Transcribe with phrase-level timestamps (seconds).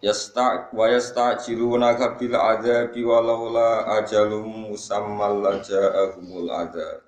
[0.00, 7.04] Yasta wa yasta'jilunaka bil adzabi walaula ajalum musammal laja'ahumul adzab.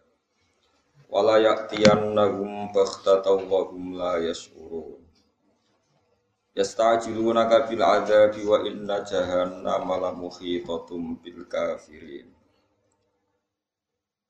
[1.08, 5.00] Wala ya'tiyannahum baghtatan wa hum la yash'urun.
[6.52, 12.28] Yasta'jilunaka bil adzabi wa inna jahannama la muhitatum bil kafirin.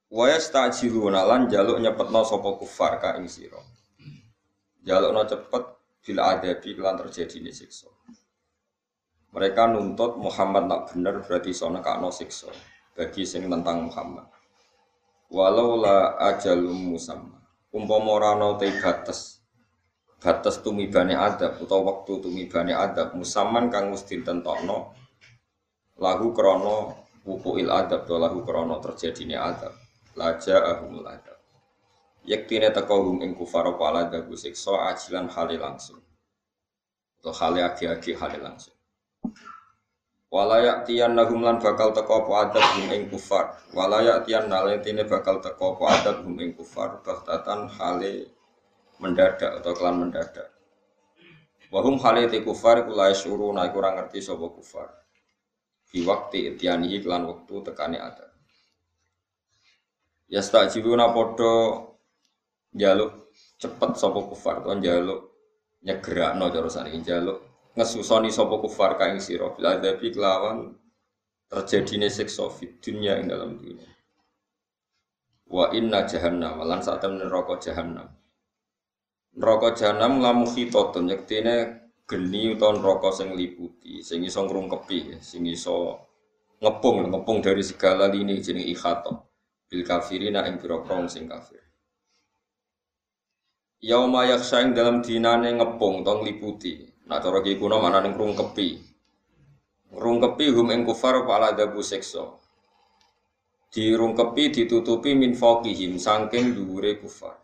[0.06, 3.58] Wa yasta'jiluna lan jaluk nyepetno sapa kufar ka ing sira.
[4.86, 5.64] Jalukno cepet
[6.06, 7.90] bil adabi lan terjadi siksa.
[9.32, 12.52] Mereka nuntut Muhammad nak bener berarti sono kakno siksa
[12.92, 14.28] bagi sing tentang Muhammad.
[15.32, 17.40] Walau la ajalum musamma.
[17.72, 19.40] Umpama ora ana te batas
[20.20, 23.16] batas tumibane adab utawa waktu tumibane adab.
[23.16, 24.92] Musaman kang mesti ditentokno
[25.96, 26.92] lahu krana
[27.24, 29.72] wukuil adab to lahu krana terjadine adab.
[30.12, 31.40] Laja ahumul adab.
[32.28, 36.04] Yektine teko hum ing kufar apa adab siksa ajilan hale langsung.
[37.24, 38.71] Atau hale agi-agi hale langsung
[40.32, 43.52] Walayak tian nahum lan bakal teko apa adab hum ing kufar.
[43.76, 47.04] Walayak tian naletine bakal teko apa adab hum ing kufar.
[47.04, 48.32] Bahtatan hale
[48.96, 50.48] mendadak atau kelan mendadak.
[51.68, 54.88] Wahum hale te kufar kula syuru na kurang ngerti sapa kufar.
[55.92, 58.32] Di waktu itianihi kelan waktu tekane adab.
[60.32, 61.92] Ya stajibuna podo
[62.72, 65.28] jaluk cepet sapa kufar kon jaluk
[65.84, 69.52] nyegerakno cara saniki jaluk ngesusoni sapa kufar kaing sira.
[69.54, 70.76] Bil adabi kelawan
[71.48, 73.92] terjadine siksa fid dunya ing dalam dunia
[75.52, 78.08] wa inna jahannam lan sak temen neraka jahannam.
[79.36, 86.08] Neraka jahannam lamu khitatun yektene geni utawa neraka sing liputi sing iso ngrungkepi sing iso
[86.64, 89.12] ngepung ngepung dari segala lini jeneng ikhata
[89.68, 91.60] bil kafirina ing pira-pira sing kafir.
[93.84, 98.78] Yauma yaksha ing dalam dinane ngepung tong liputi Nah cara ki kuno mana ning rungkepi.
[99.92, 102.40] Rungkepi hum ing kufar pala dabu sekso.
[103.72, 107.36] Dirungkepi ditutupi min faqihim saking dhuwure kufar.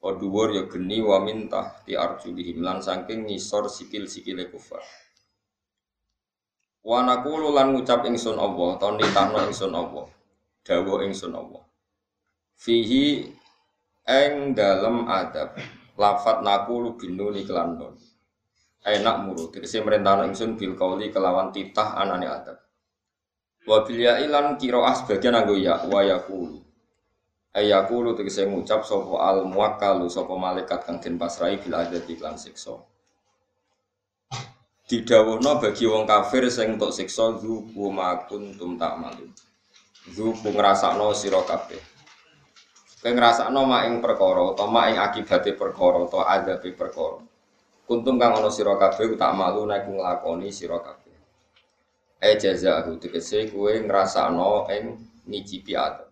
[0.00, 4.82] O dhuwur ya geni wa min tahti arjulihim lan saking ngisor sikil-sikile kufar.
[6.86, 10.06] Wa naqulu lan ngucap ingsun Allah, ta nitahno ingsun Allah.
[10.62, 11.66] Dawuh ingsun Allah.
[12.54, 13.26] Fihi
[14.06, 15.58] eng dalem adab
[15.98, 17.74] lafat nakulu binuni kelan
[18.86, 22.58] enak muru tegese merintahno ingsun bil kauli kelawan titah anane adab.
[23.66, 26.62] Wa bil ya ilan qiraah sebagian anggo ya wa yaqulu.
[27.50, 32.78] Ayakulu tegese ngucap sapa al muwakkalu sapa malaikat kang den pasrai bil adab iklan siksa.
[34.86, 39.26] Didhawuhna bagi wong kafir sing entuk siksa zuku makun tum tak malu
[40.14, 41.82] zuku ngrasakno sira kabeh.
[43.02, 47.25] Kowe ngrasakno mak ing perkara utawa mak ing akibate perkara utawa adabe perkara
[47.86, 51.14] Kuntum kang ana sira kabeh tak malu nek nglakoni sira kabeh.
[52.18, 54.98] E jazaa'u tegese kowe ngrasakno ing
[55.30, 56.10] ngicipi adab.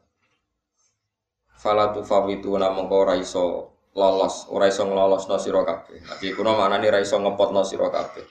[1.59, 5.99] Fala tufawitu namangka ora iso lolos, ora iso nglolosno sira kabeh.
[6.07, 8.23] Lagi kuna maknane ora iso ngepotno sira kabeh.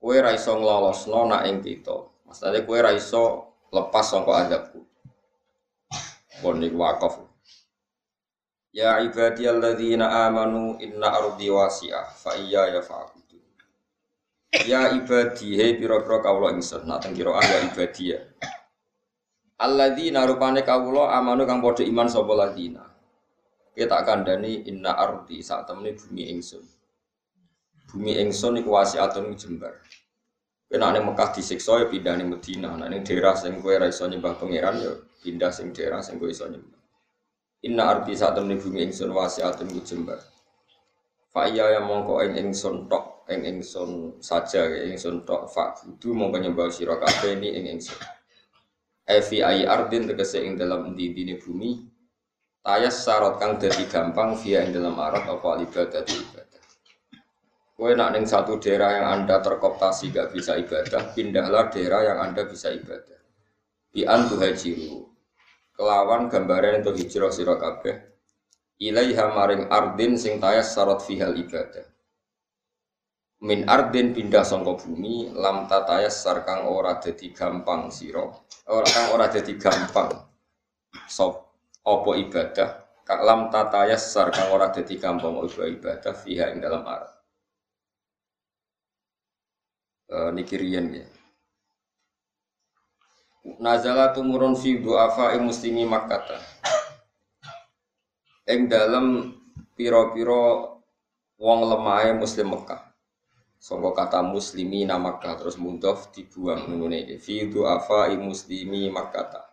[0.00, 1.96] Kowe ora iso nglolosno nak ing kita.
[2.24, 3.22] Maksudnya kowe ora iso
[3.68, 4.80] lepas sangka adabku.
[6.40, 7.27] Pon niku wakaf.
[8.72, 13.40] Ya ibadiyalladzina amanu inna ardi wasi'ah fa iya ya fa'budu.
[14.68, 18.20] Ya ibadi he pira-pira kawula ingsun nak teng kira ya ibadiya.
[19.58, 22.84] Alladzina rupane kawula amanu kang padha iman sapa ladina.
[23.72, 26.64] Kita kandhani inna ardi sak temene bumi ingsun.
[27.88, 29.80] Bumi ingsun iku wasi'atun jembar.
[30.68, 32.76] Kena ning Mekah disiksa ya pindah ning Madinah.
[32.76, 34.92] Nah ning daerah sing kowe ra iso nyembah pangeran ya
[35.24, 36.77] pindah sing daerah sing kowe iso nyembah.
[37.66, 40.22] Inna arti saat temen bumi ingsun wasiatun ku jembar.
[41.34, 46.70] Fa yang mongko ing ingsun tok ing ingsun saja ingsun tok fa kudu mongko nyembah
[46.70, 47.98] sira kabeh ni ing ingsun.
[49.10, 51.82] Evi ai ardin tegese ing dalam endi bumi
[52.62, 56.62] tayas sarot kang dadi gampang via ing dalam arat apa ibadah ibadah.
[57.74, 62.42] Kowe nak ning satu daerah yang Anda terkoptasi gak bisa ibadah, pindahlah daerah yang Anda
[62.42, 63.22] bisa ibadah.
[63.94, 65.07] Bi antu hajiru
[65.78, 68.02] kelawan gambaran itu hijrah sira kabeh.
[68.82, 71.86] Ilaiha maring ardin sing tayas sarot fihal ibadah.
[73.46, 78.26] Min ardin pindah sangka bumi lam tatayas sarkang ora dadi gampang sira
[78.66, 80.10] ora kang ora dadi gampang.
[81.06, 81.54] Sop
[81.86, 82.70] apa ibadah?
[83.06, 86.12] Kang lam tatayas sarkang ora dadi gampang apa ibadah?
[86.18, 87.18] Fiha ing dalam ard
[90.12, 91.06] uh, niki riyen ya
[93.56, 96.36] Nazala tumurun fi du'afa muslimi Makkah.
[98.44, 99.32] Ing dalam
[99.72, 100.76] piro-piro
[101.40, 102.92] wong lemahe muslim Mekah.
[103.56, 107.16] Sangka kata muslimi nama Makkah terus mundof dibuang ngene iki.
[107.16, 109.48] Fi du'afa muslimi Makkah.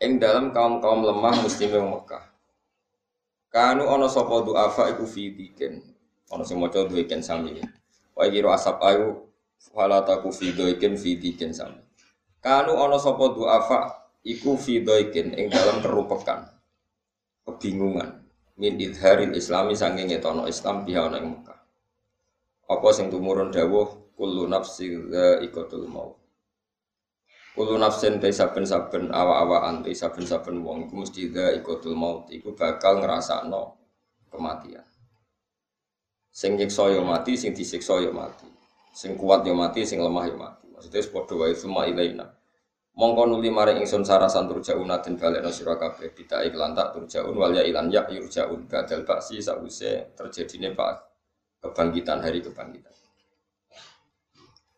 [0.00, 2.24] Ing dalam kaum-kaum lemah muslim Mekah.
[3.52, 5.84] Kanu ana sapa du'afa iku fi diken.
[6.32, 7.60] Ana sing maca duiken sami.
[8.16, 9.28] Wa kira asap ayu
[9.76, 11.85] wala taku fi duiken fi diken sami.
[12.46, 16.46] Kanu ana sapa du'afa iku fi ing dalam kerupekan,
[17.42, 18.22] kebingungan
[18.54, 21.58] min idharil islami saking ngetono Islam biha ana ing Mekah.
[22.70, 24.94] Apa sing tumurun dawuh kullu nafsi
[25.42, 26.14] ikotul mau.
[27.58, 31.26] Kullu nafsin te saben-saben awa-awaan te saben-saben wong iku mesti
[31.58, 33.74] ikotul maut iku bakal ngrasakno
[34.30, 34.86] kematian.
[36.30, 38.46] Sing nyiksa ya mati, sing disiksa ya mati.
[38.94, 40.68] Sing kuat ya mati, sing lemah ya mati.
[40.70, 42.35] Maksudnya padha wae semua ilaina
[42.96, 47.52] mongko nuli maring ingsun sarasan turjaun aden balekno sira kabeh bita iklan tak turjaun wal
[47.52, 51.04] ya ilan ya yurjaun badal baksi sause terjadine pak
[51.60, 52.96] kebangkitan hari kebangkitan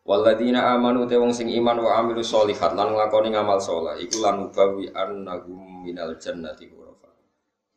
[0.09, 4.49] Waladina amanu te wong sing iman wa amilu solihat lan nglakoni ngamal saleh iku lan
[4.49, 7.13] ubawi annahum minal jannati ghurafa.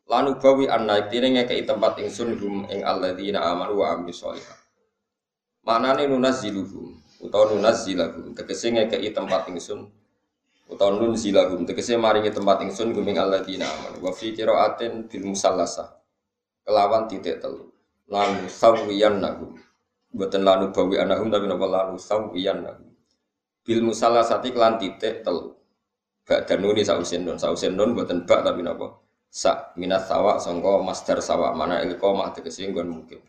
[0.09, 4.57] Lan ubawi anna iktine ngekei tempat ingsun hum ing alladzina amanu wa amilu solihat.
[5.61, 9.93] Manane nunazziluhum utawa nunazzilahum tegese ngekei tempat ingsun
[10.73, 11.63] utawa nun zilahum.
[11.63, 14.01] Tegese maringi tempat ingsun guming alladzina amanu.
[14.01, 16.01] Wa fi qiraatin bil musallasa
[16.65, 17.69] kelawan titik telu.
[18.09, 19.53] Lan sawiyan nagum
[20.13, 22.89] boten lanu bawi anahum tapi napa lanu sawiyan nagum
[23.63, 25.53] bil musallasati kelan titik telu.
[26.25, 27.37] Bak dan nuni sausen nun.
[27.37, 28.97] Sausen nun boten bak tapi napa?
[29.29, 33.21] Sa minat sawa sangka masdar sawa mana ilqomah tegese nggon mungkin.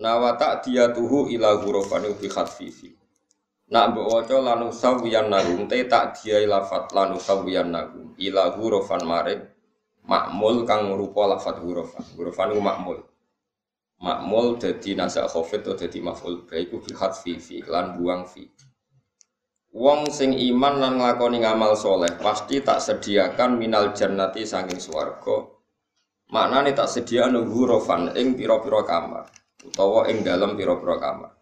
[0.00, 2.99] Nawata dia tuhu ila hurufani bi khatfifi
[3.70, 9.06] Nak mbok waca lanu sawiyan nagum te tak dia lafat lanu sawiyan nagum ila hurufan
[9.06, 9.46] maring
[10.10, 12.02] makmul kang rupa lafat hurufan.
[12.18, 12.98] Hurufan iku makmul.
[14.02, 18.42] Makmul dadi nasak khafid atau dadi maf'ul baiku fi hadfi fi lan buang fi.
[19.70, 25.46] Wong sing iman lan nglakoni ngamal soleh pasti tak sediakan minal jannati saking swarga.
[26.34, 29.30] Maknane tak sediakno hurufan ing pira-pira kamar
[29.62, 31.39] utawa ing dalam pira-pira kamar.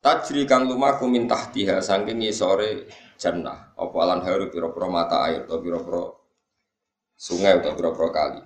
[0.00, 2.88] Tajri kang lumaku min tahtiha saking ngisore
[3.20, 6.08] jannah apa alan haru pira-pira mata air atau pira-pira
[7.20, 8.40] sungai atau pira-pira kali.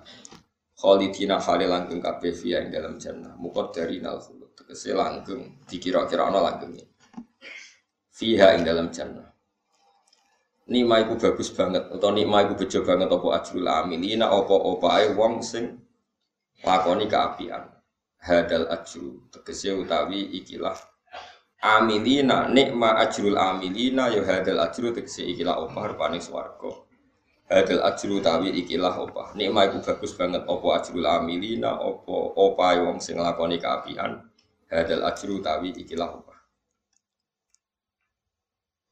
[0.75, 3.39] Khalidina hale langgeng kabeh fiya ing dalam jannah.
[3.71, 4.51] dari nal khulud.
[4.51, 6.91] Tegese langgeng dikira-kira ana langgenge.
[8.11, 9.31] Fiha ing dalam jannah.
[10.67, 15.39] Nima iku bagus banget atau nima iku bejo banget apa ajrul amilina apa opae wong
[15.39, 15.79] sing
[16.67, 17.63] lakoni keapian.
[18.19, 20.94] Hadal ajru tegese utawi ikilah
[21.65, 26.71] amilina nikma ajrul amilina ya hadal ajru tegese ikilah opah rupane swarga
[27.49, 33.01] hadal ajru tawi ikilah opah nikma iku bagus banget opo ajrul amilina opo opah wong
[33.01, 34.21] sing nglakoni kaapian
[34.69, 36.35] hadal ajru tawi ikilah opah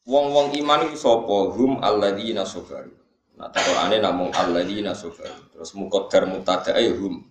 [0.04, 2.92] Wong-wong iman itu sopo hum alladzina sabaru.
[3.40, 5.56] Nah, Qur'ane namung alladzina sabaru.
[5.56, 7.24] Terus muqaddar mutadae hum.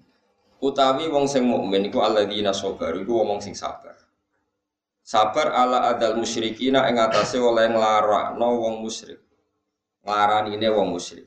[0.57, 3.92] Utawi wong sing mukmin iku alladzina sabaru iku wong sing sabar.
[5.03, 9.19] Sabar ala adal musyrikina ing atase oleh nglarakno wong musyrik.
[10.07, 11.27] Nglaranine wong musyrik.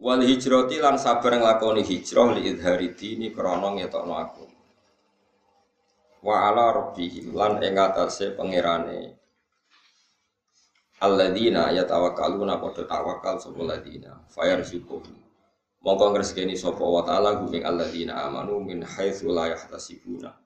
[0.00, 4.46] Wal hijrati lan sabar nglakoni hijrah li idhari dini krana ngetokno aku.
[6.24, 9.20] Wa ala rabbihim lan ing atase pangerane
[11.00, 15.16] alladzina yatawakkaluna padha tawakal sapa ladina fayarzuquhum
[15.80, 20.36] mongko ngresgeni sapa wa taala guming alladzina amanu min haitsu la yahtasibuna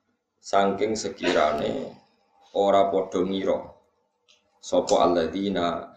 [0.44, 1.88] saking sekirane
[2.52, 3.64] ora padha ngira
[4.60, 5.88] sapa alladzina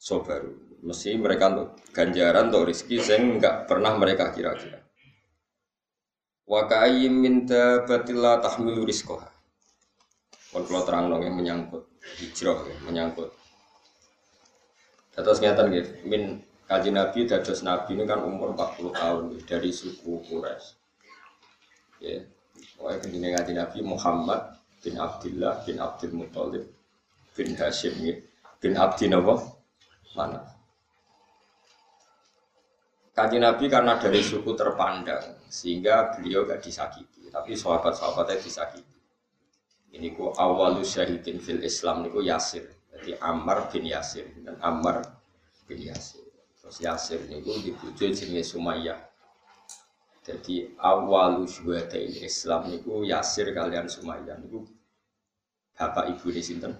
[0.00, 0.80] sabaru.
[0.80, 4.80] Mesti mereka untuk ganjaran untuk rezeki sing enggak pernah mereka kira-kira.
[6.48, 9.28] Wa ka'ayyim min dabatillah tahmilu rizqaha.
[10.50, 10.82] Kon kula
[11.20, 11.84] yang menyangkut
[12.16, 13.30] hijrah ya, menyangkut.
[15.12, 20.24] Terus ngeten gitu, min kaji Nabi dados Nabi ini kan umur 40 tahun dari suku
[20.26, 20.66] Quraisy.
[22.00, 22.24] Ya,
[22.80, 24.40] Pokoknya begini ngaji Nabi Muhammad
[24.80, 26.64] bin Abdullah bin Abdul Muthalib
[27.36, 27.92] bin Hashim
[28.56, 29.36] bin Abdi Nawa
[30.16, 30.40] mana?
[33.12, 38.96] Kanjeng Nabi karena dari suku terpandang sehingga beliau gak disakiti, tapi sahabat-sahabatnya disakiti.
[39.92, 42.64] Ini ku awalus syahidin fil Islam niku Yasir.
[42.96, 45.04] Jadi Ammar bin Yasir dan Ammar
[45.68, 46.24] bin Yasir.
[46.64, 49.09] Terus Yasir niku dibujuk jenenge Sumayyah.
[50.20, 54.68] Jadi awalus syuhadain Islam niku Yasir kalian Sumayyah niku
[55.72, 56.76] bapak ibu di sinten?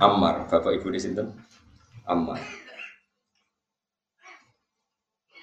[0.00, 1.28] Ammar, bapak ibu di sinten?
[2.08, 2.40] Ammar.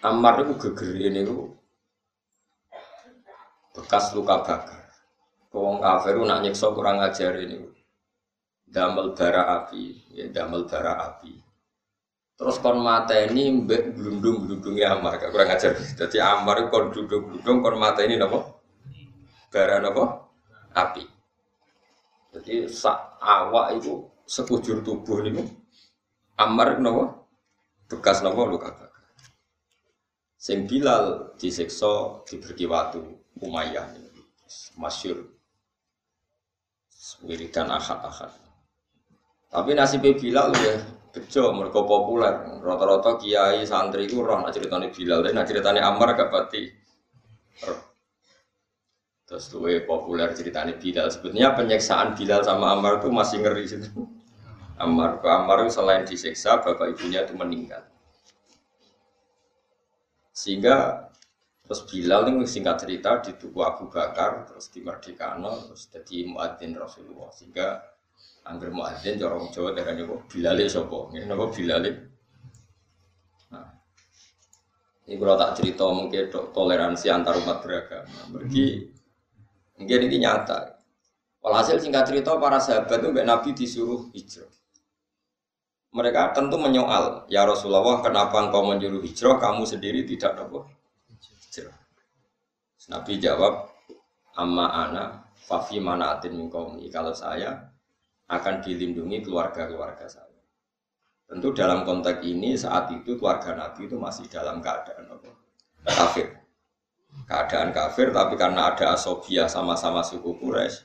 [0.02, 1.22] Ammar geger ini
[3.74, 4.90] bekas luka bakar.
[5.54, 7.62] Wong kafir nak nyiksa kurang ajar ini.
[8.66, 11.43] Damel bara api, ya damel bara api.
[12.34, 15.78] Terus kon mata ini mbek glundung glundungnya Ammar, gak kurang ajar.
[15.78, 18.64] Jadi Ammar kon glundung glundung kon mata ini nopo?
[19.54, 20.04] Bara nopo?
[20.74, 21.06] Api.
[22.34, 25.46] Jadi sak awak itu sekujur tubuh ini
[26.42, 27.30] Ammar nopo?
[27.86, 28.90] Bekas nopo luka bakar.
[30.36, 33.00] Sing Bilal disiksa diberi watu
[33.40, 34.04] Umayyah
[34.78, 35.18] masyur
[37.24, 38.32] wiridan akad-akad
[39.54, 40.76] tapi nasibnya Bilal ya
[41.14, 42.34] bejo mereka populer.
[42.60, 45.30] Rata-rata kiai santri itu roh nak ceritanya Bilal.
[45.30, 46.84] Nak ceritanya Ammar gak pati
[49.34, 51.10] terus luwe populer ceritanya Bilal.
[51.10, 53.82] Sebetulnya penyeksaan Bilal sama Ammar itu masih ngeri sih
[54.78, 57.82] Ammar Ammar itu selain disiksa bapak ibunya itu meninggal.
[60.30, 61.10] Sehingga
[61.66, 66.78] terus Bilal ini singkat cerita di tuku Abu Bakar terus di Merdekano terus jadi muadzin
[66.78, 67.34] Rasulullah.
[67.34, 67.82] Sehingga
[68.44, 71.84] angger muadzin corong Jawa dengan kok Bilal sopo ini nopo Bilal
[73.52, 73.68] nah.
[75.08, 78.40] Ini kalau tak cerita mungkin toleransi antar umat beragama.
[78.40, 78.88] Bagi
[79.76, 80.80] mungkin ini nyata.
[81.44, 84.48] Walhasil singkat cerita para sahabat itu Nabi disuruh hijrah.
[85.92, 90.72] Mereka tentu menyoal, ya Rasulullah, kenapa engkau menyuruh hijrah, kamu sendiri tidak apa?
[91.12, 91.76] Hijrah.
[92.90, 93.70] Nabi jawab,
[94.40, 95.04] amma ana
[95.36, 96.88] fafi mana atin mingkomi.
[96.88, 97.73] Kalau saya
[98.30, 100.34] akan dilindungi keluarga-keluarga saya.
[101.28, 105.30] Tentu dalam konteks ini saat itu keluarga Nabi itu masih dalam keadaan apa?
[105.88, 106.28] Kafir.
[107.26, 110.82] Keadaan kafir, tapi karena ada asobia sama-sama suku Quraisy,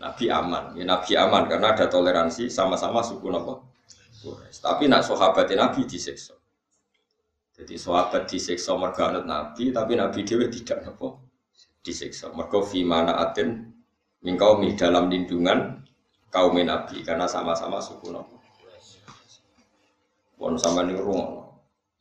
[0.00, 0.72] Nabi aman.
[0.72, 3.60] Ya, Nabi aman karena ada toleransi sama-sama suku Nabi
[4.24, 4.60] Quraisy.
[4.64, 6.36] Tapi nak sahabat Nabi disiksa.
[7.56, 11.24] Jadi sahabat disiksa mergo Nabi, tapi Nabi dewe tidak nopo
[11.80, 12.28] disiksa.
[12.36, 13.72] Mergo fi mana atin
[14.20, 15.85] mingkau mi dalam lindungan
[16.30, 18.36] kaum Nabi karena sama-sama suku nopo.
[20.36, 21.48] Pon sama nih ruang.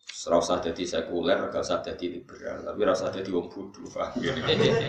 [0.06, 4.34] Serasa jadi sekuler, gak usah jadi liberal, tapi rasa jadi wong bodoh, paham ya?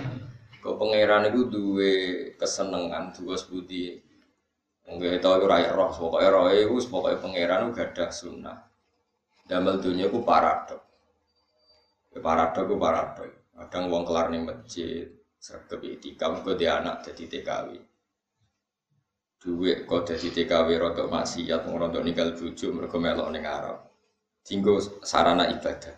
[0.65, 1.93] Kau pangeran itu dua
[2.41, 4.01] kesenangan, dua sebudi
[4.87, 8.59] Enggak itu aku raya roh, pokoknya roh itu pokoknya pangeran gak ada sunnah.
[9.43, 10.83] Damel dunia ku paradok.
[12.15, 13.27] Ya paradok ku paradok.
[13.51, 15.11] Kadang uang kelar nih masjid,
[15.43, 17.83] sergap itikam gue dia anak jadi TKW.
[19.47, 23.87] Duit kok jadi TKW rotok maksiat, rotok ninggal bujuk, mereka melok ning Arab.
[24.43, 25.95] Tinggal sarana ibadah.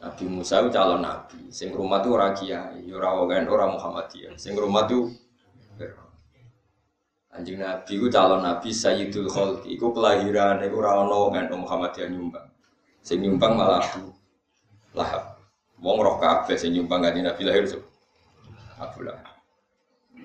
[0.00, 4.38] Nabi Musa itu calon nabi, sing rumah tuh ora kiai, ya ora wong ora Muhammadiyah.
[4.38, 5.12] Sing rumah tuh
[7.30, 12.48] Anjing Nabi ku calon Nabi Sayyidul Khalqi iku kelahiran iku ora ono kan Muhammadiyah nyumbang.
[13.06, 14.10] Sing nyumbang malah Abu
[14.98, 15.38] Lahab.
[15.78, 17.64] Wong roh kabeh sing nyumbang kanjeng Nabi lahir.
[18.82, 19.29] Abu Lahab.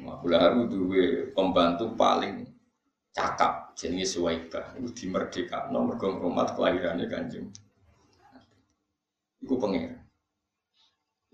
[0.10, 2.46] Abu Lahab duwe pembantu paling
[3.16, 4.76] cakap jenenge Suwaibah.
[4.78, 7.48] Iku dimerdekakno mergo ngrumat kelahirane Kanjeng.
[9.42, 10.02] Iku pangeran.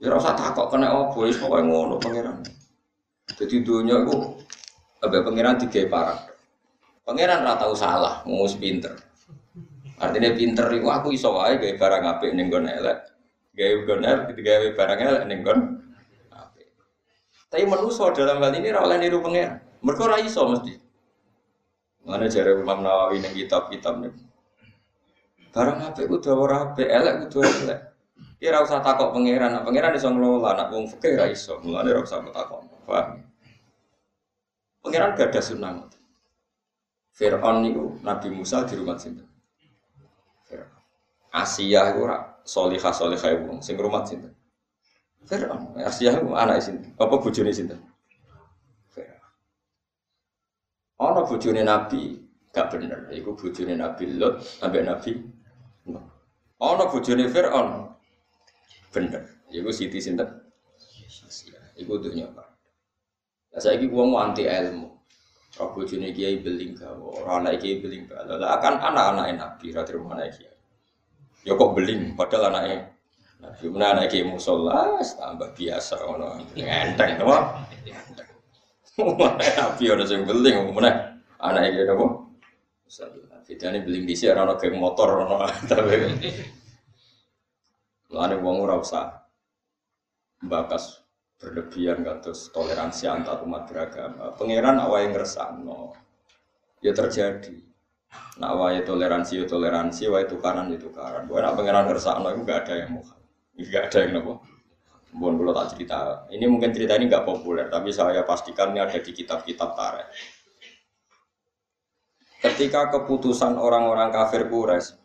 [0.01, 2.42] Ya ora usah takok kena opo, wis pokoke ngono pangeran.
[3.38, 4.18] Jadi dunia itu
[5.01, 6.30] Abe pangeran tiga parah.
[7.01, 8.94] Pangeran rata tahu salah, ngus pinter.
[9.98, 13.01] Artinya pinter itu aku iso wae gawe barang apik ning gone elek.
[13.58, 15.81] Gawe gone elek gawe barang elek apik.
[17.51, 19.60] Tapi manusia dalam hal ini ora oleh niru pangeran.
[19.84, 20.72] Mergo ora iso mesti.
[22.08, 24.15] Mana jare Imam Nawawi ning kitab-kitab nih.
[25.51, 27.79] Barang apik kudu ora apik, elek kudu elek.
[28.39, 31.60] Ya ora usah takok pangeran, pangeran iso ngelola, anak wong fikih ra iso.
[31.60, 32.72] Mulane ora usah takok.
[32.88, 33.20] Paham?
[34.81, 35.72] Pengiran gak ada sunnah.
[37.13, 37.62] Fir'aun
[38.01, 39.29] Nabi Musa di rumah sinten.
[41.31, 44.34] Asia itu ora solihah solihah itu sing rumah sinten.
[45.25, 46.92] Fir'aun, itu anak sinten.
[46.98, 47.80] Apa bojone sinten?
[48.92, 49.32] Fir'aun.
[51.01, 52.20] Ana bojone Nabi
[52.51, 55.12] gak bener, iku bojone Nabi Lot sampai Nabi
[55.88, 56.06] Nuh.
[56.60, 57.68] Ana bojone Fir'aun
[58.92, 59.24] bener,
[59.54, 60.28] iku Siti sinten?
[61.80, 62.30] Iku dunya
[63.60, 64.88] saya ini uang anti ilmu.
[65.60, 68.40] Roh bojone kiai beling gawa, orang anak kiai beling gawa.
[68.40, 70.56] Lah akan anak-anak nabi ra rumah anak kiai.
[71.44, 72.88] Ya kok beling padahal anaknya
[73.41, 77.38] Nabi mana anak kiai musola tambah biasa ngono ngenteng apa?
[79.57, 82.05] Nabi ada yang beling mana anak kiai apa?
[83.41, 85.98] Kita ini beling di sini orang kayak motor ono tapi
[88.13, 89.25] lalu wong ora usah
[90.45, 91.01] bakas
[91.41, 94.38] berlebihan kados toleransi antar umat beragama.
[94.38, 95.17] Pangeran awal yang
[95.65, 95.98] no,
[96.86, 97.57] ya terjadi.
[98.38, 101.25] Nah, wae toleransi ya toleransi, wae tukaran ya tukaran.
[101.25, 103.21] Wae nak pangeran no itu gak ada yang mau
[103.70, 104.34] Gak ada yang nopo.
[105.12, 106.24] Bukan kalau tak cerita.
[106.32, 110.08] Ini mungkin cerita ini nggak populer, tapi saya pastikan ini ada di kitab-kitab tarikh.
[112.41, 114.98] Ketika keputusan orang-orang kafir Quraisy,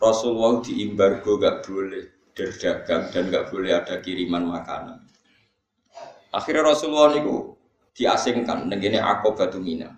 [0.00, 4.98] Rasulullah diimbargo gak boleh berdagang dan gak boleh ada kiriman makanan.
[6.34, 7.54] Akhirnya Rasulullah itu
[7.94, 9.94] diasingkan tenggene Aqabatu Mina.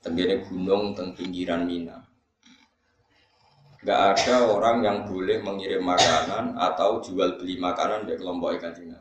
[0.00, 2.07] Tenggene gunung teng pinggiran Mina
[3.78, 8.98] nggak ada orang yang boleh mengirim makanan atau jual beli makanan dari kelompok ikan Cina.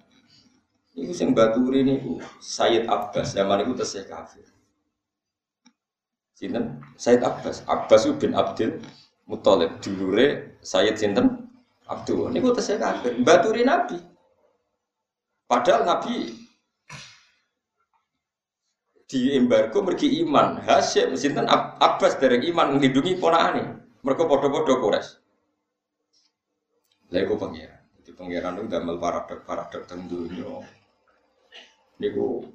[0.98, 1.96] Ini yang baturi ini
[2.42, 4.46] Sayyid Abbas zaman itu tesih kafir.
[6.34, 7.66] Sinten Sayyid Abbas.
[7.66, 8.82] Abbas bin Abdul
[9.30, 9.78] Muthalib.
[9.82, 11.50] Dulure Sayyid Sinten
[11.86, 12.34] Abdul.
[12.34, 13.14] Ini tesih kafir.
[13.22, 13.98] Baturi Nabi.
[15.46, 16.34] Padahal Nabi
[19.08, 20.62] di embargo pergi iman.
[20.66, 23.87] Hasyim Sinten Abbas dari iman melindungi ponakane.
[24.08, 25.20] Mereka podo-podo kures.
[27.12, 27.92] Lego pangeran.
[28.00, 30.64] Jadi pangeran itu damel paradok paradok tentunya.
[32.00, 32.48] Niku.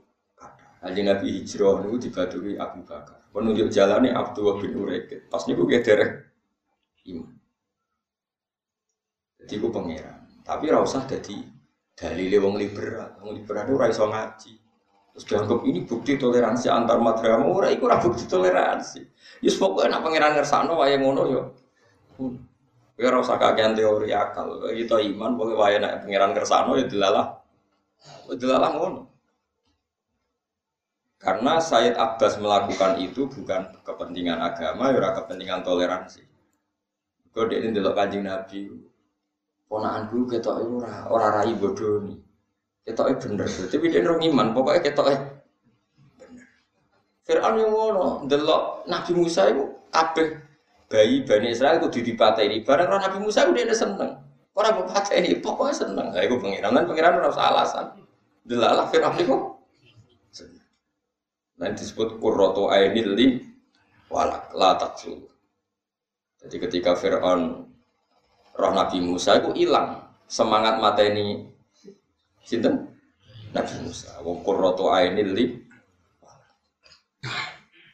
[0.80, 3.28] Haji Nabi Hijrah niku dibadui Abu Bakar.
[3.36, 5.28] Penunjuk jalannya Abdullah bin Urekit.
[5.28, 6.12] Pas niku kayak derek
[7.12, 7.36] iman.
[9.44, 10.24] Jadi ku pangeran.
[10.40, 11.36] Tapi rasa jadi
[11.92, 13.20] dalile wong liberal.
[13.20, 14.52] Wong liberal itu raiso ngaji.
[15.12, 17.44] Terus dianggap ini bukti toleransi antar madrasah.
[17.44, 19.00] Ora iku ora bukti toleransi.
[19.44, 21.42] Yus pokoknya nak pangeran ngersano wae ngono yo.
[22.16, 24.72] Kowe ora usah kakean teori akal.
[24.72, 27.26] Kita iman pokoknya wae nak pangeran ngersano ya dilalah.
[28.32, 29.00] Dilalah ngono.
[31.22, 36.26] Karena Sayyid Abbas melakukan itu bukan kepentingan agama, ya kepentingan toleransi.
[37.30, 38.68] Kau ini delok kanjeng Nabi,
[39.64, 42.31] ponaan dulu kita ora ora rai bodoh nih.
[42.82, 45.18] Ketoknya bener, tapi dia nong iman, pokoknya ketoknya
[46.18, 46.46] bener.
[47.22, 50.42] Fir'aun yang ngono, delok Nabi Musa itu kabeh
[50.90, 52.66] bayi Bani Israel itu ini.
[52.66, 54.18] Barang orang Nabi Musa itu dia seneng.
[54.52, 56.12] Orang bapak ini pokoknya seneng.
[56.12, 57.86] Nah, itu pengiran kan pengiran harus alasan.
[58.42, 59.36] Delalah Fir'aun itu.
[61.62, 63.38] Nanti disebut kurroto ainil li
[64.10, 65.22] walak la taksul.
[66.42, 67.70] Jadi ketika Fir'aun
[68.58, 71.51] roh Nabi Musa itu hilang semangat mata ini
[72.42, 72.90] Sinten?
[73.52, 74.18] Nabi Musa.
[74.24, 75.46] Wong qurratu ainil li.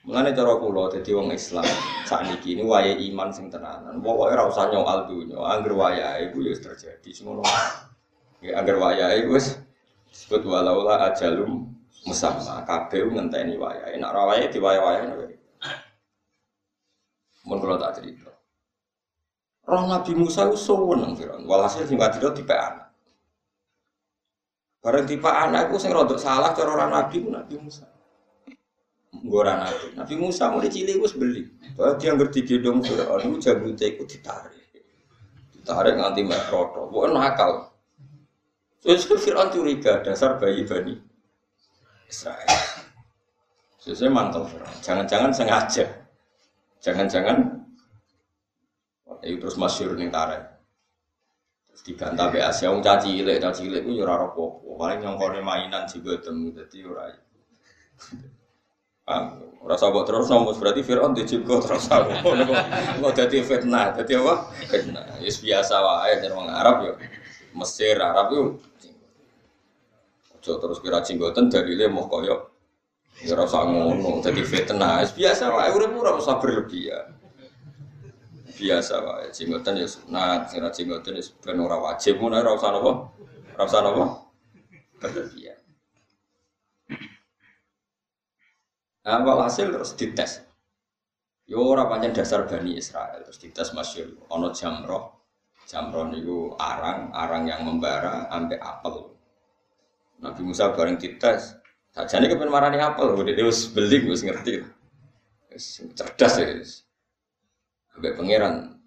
[0.09, 1.69] Mulane cara kula dadi wong Islam
[2.09, 4.01] sakniki ini wayahe iman sing tenanan.
[4.01, 7.45] Pokoke ora usah nyoal dunya, angger wayahe iku ya terjadi semono.
[8.41, 9.61] Ya angger wayahe wis
[10.09, 11.77] disebut walaula ajalum
[12.09, 14.01] musamma kabeh ngenteni wayahe.
[14.01, 15.37] Nek ora wayahe diwayah-wayahe.
[17.45, 18.33] Mun kula tak cerita.
[19.69, 21.45] Roh Nabi Musa itu seneng Firaun.
[21.45, 22.88] Walhasil sing wadira tipe anak.
[24.89, 27.85] Bareng tipe anak sing rodok salah cara orang Nabi ku Nabi Musa.
[29.21, 29.93] Ngora Nabi.
[29.93, 31.45] Nabi Musa mau dicili wis beli.
[31.77, 34.57] Bahwa dia ngerti gedong Firaun itu jambute iku ditarik.
[35.53, 36.89] Ditarik nganti mek roto.
[36.89, 37.69] Bukan nakal.
[38.81, 40.97] Terus Firaun curiga dasar bayi Bani
[42.09, 42.49] Israel.
[43.85, 44.73] Sesuai mantap Firaun.
[44.81, 45.85] Jangan-jangan sengaja.
[46.81, 47.61] Jangan-jangan
[49.21, 50.58] itu terus masyur nih tarik
[51.89, 54.77] dibantah be Asia wong caci cilik caci cilik ku yo ora apa-apa.
[54.77, 57.09] Paling nyongkone mainan juga temu dadi ora
[59.65, 62.13] buat terus nomor berarti Fir'aun juga terus aku.
[63.01, 64.35] Nggak jadi fitnah jadi apa?
[64.69, 65.17] Fitnah.
[65.25, 66.93] Ya biasa wae dari orang Arab yo
[67.57, 68.43] Mesir Arab yo
[70.39, 72.53] Ojo terus kira jenggoten dari le mau koyo
[73.19, 75.03] ya rasa ngono jadi fitnah.
[75.09, 77.18] Biasa wae urip ora usah berlebihan
[78.59, 82.71] biasa wae jenggoten ya sunat sing ra jenggoten ya ben ora wajib ngono ora usah
[82.75, 82.93] napa
[83.55, 84.05] ora usah napa
[84.99, 85.59] berlebihan
[89.09, 90.45] Nah, hasil terus dites.
[91.49, 95.25] Yo ora pancen dasar Bani Israel terus dites masyhur ana jamroh.
[95.65, 99.17] Jamroh niku arang, arang yang membara ambek apel.
[100.21, 101.57] Nabi Musa bareng dites.
[101.89, 104.61] Sajane kepen marani apel, dia wis beli wis ngerti.
[105.57, 106.53] Wis cerdas ya.
[107.99, 108.79] Sampai pangeran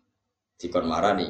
[0.55, 1.27] dikon marani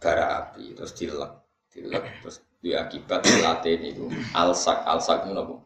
[0.00, 1.28] bara api terus dilek,
[1.68, 5.60] dilek terus dia akibat latih itu alsak alsak itu nopo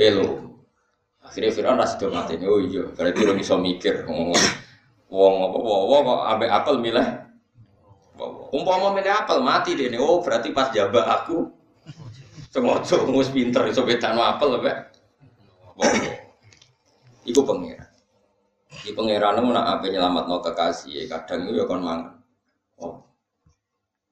[0.00, 0.56] pelo.
[1.20, 4.32] Akhirnya Fir'aun rasa do mati oh iya berarti lo bisa mikir ngomong
[5.12, 6.74] Wong apa wawa kok ambek apel.
[8.16, 8.40] Wawa.
[8.48, 11.52] Umpama milih apel mati deh Oh berarti pas jabak aku
[12.48, 14.56] sengaja ngus pinter iso bedano apel.
[14.56, 15.84] Wawa.
[17.28, 17.83] Iku pengira.
[18.84, 22.20] Di pangeran itu nak apa nyelamat no kekasih, kadang itu ya kon mangan.
[22.76, 23.00] Oh,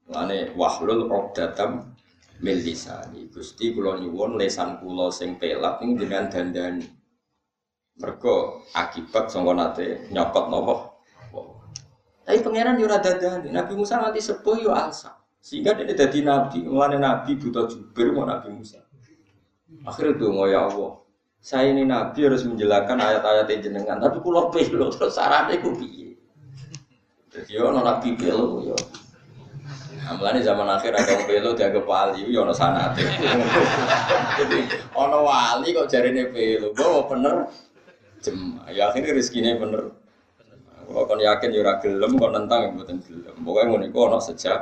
[0.08, 1.12] Lane wahlul
[2.42, 3.28] min lisani.
[3.28, 6.88] Gusti kula nyuwun lesan kula sing pelat ning jenengan dandani.
[8.00, 10.74] Mergo akibat sangka nate nyopot napa?
[12.24, 12.98] Tapi pangeran yo ora.
[13.44, 15.20] Nabi Musa nanti sepuh yo alsa.
[15.42, 18.78] Sehingga dia jadi nabi, mulane nabi buta jubir mau Nabi Musa.
[19.82, 21.02] Akhirnya tuh ya Allah,
[21.42, 26.14] saya ini nabi harus menjelaskan ayat-ayat jenengan, tapi pulau pelo terus sarannya ku piye?
[27.50, 28.78] Yo nabi pelo yo.
[30.02, 33.02] Amalane zaman akhir ada yang pelo dianggap wali, yo ono sanate.
[34.38, 34.59] Jadi
[34.94, 37.35] ono wali kok jarine pelo, bawa bener
[38.22, 38.62] jem.
[38.70, 39.98] Ya akhirnya rezekinya bener.
[40.87, 43.35] Kalau kon yakin yo gelem, kon nentang yang mboten gelem.
[43.42, 44.61] Pokoke ngono iku ono sejak.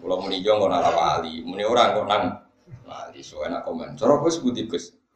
[0.00, 2.24] Kalau muni yo ngono wali, muni orang kok nang
[2.90, 3.94] Wali so enak komen.
[3.94, 4.66] Cara Gus budi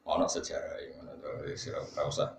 [0.07, 2.31] ono sejarah ngono to sira ora usah.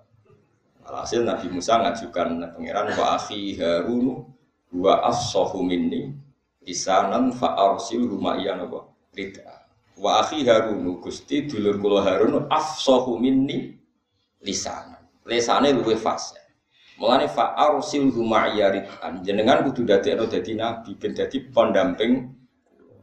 [0.88, 4.32] Alhasil Nabi Musa ngajukan pangeran wa akhi Harun
[4.71, 6.13] wa afsahu minni
[6.63, 9.65] lisanan fa arsil huma iya napa rida.
[10.00, 13.76] Wa akhi Harun Gusti dulur kula Harun afsahu minni
[14.39, 15.04] lisanan.
[15.26, 16.39] Lesane luwih fasih.
[17.02, 19.26] Mulane fa arsil huma iya ridan.
[19.26, 22.13] Jenengan kudu dadekno dadi nabi ben dadi pendamping.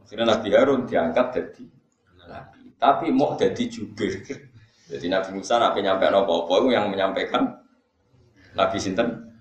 [0.07, 1.63] Akhirnya Nabi Harun diangkat dadi.
[2.79, 4.19] Tapi mau jadi jubir.
[4.83, 7.63] Jadi Nabi Musa nabi nyampe nopo apa yang menyampaikan
[8.53, 9.31] Nabi Sinten.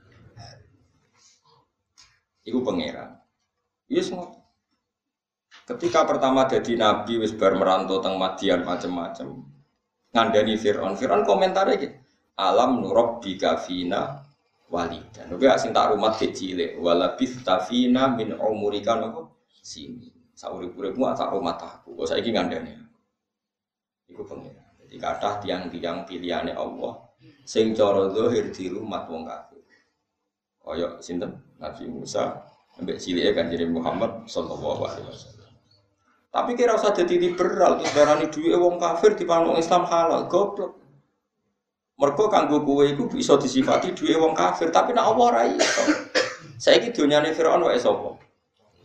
[2.46, 3.18] Iku pangeran.
[3.90, 4.30] Yes semua.
[5.66, 9.46] Ketika pertama jadi nabi wis bar merantau teng Madian macam-macam.
[10.12, 10.94] Ngandani Fir'aun.
[10.94, 11.96] Fir'aun komentarnya gitu.
[12.38, 14.22] Alam nurab bikafina
[14.72, 15.32] walidan.
[15.32, 20.11] Oke, asing tak rumah kecil, walabith tafina min umurika nopo sini.
[20.32, 21.96] Saurip-uripmu tak rumah tahu.
[21.96, 22.72] Kok saiki ngandani.
[24.08, 24.62] Iku pengira.
[24.82, 27.00] Jadi kata tiang-tiang pilihannya Allah.
[27.46, 29.62] Sing cara zahir di rumah wong kafir.
[30.62, 32.38] Kaya sinten Nabi Musa
[32.78, 35.50] ambek cilike Kanjeng Muhammad sallallahu alaihi wasallam.
[36.32, 40.80] Tapi kira usah jadi liberal, barani duwe wong kafir di panggung Islam halal, goblok.
[42.00, 45.84] Mergo kanggo kowe iku bisa disifati duwe wong kafir, tapi nek Allah ora iso.
[46.56, 48.21] Saiki donyane Firaun wae sapa?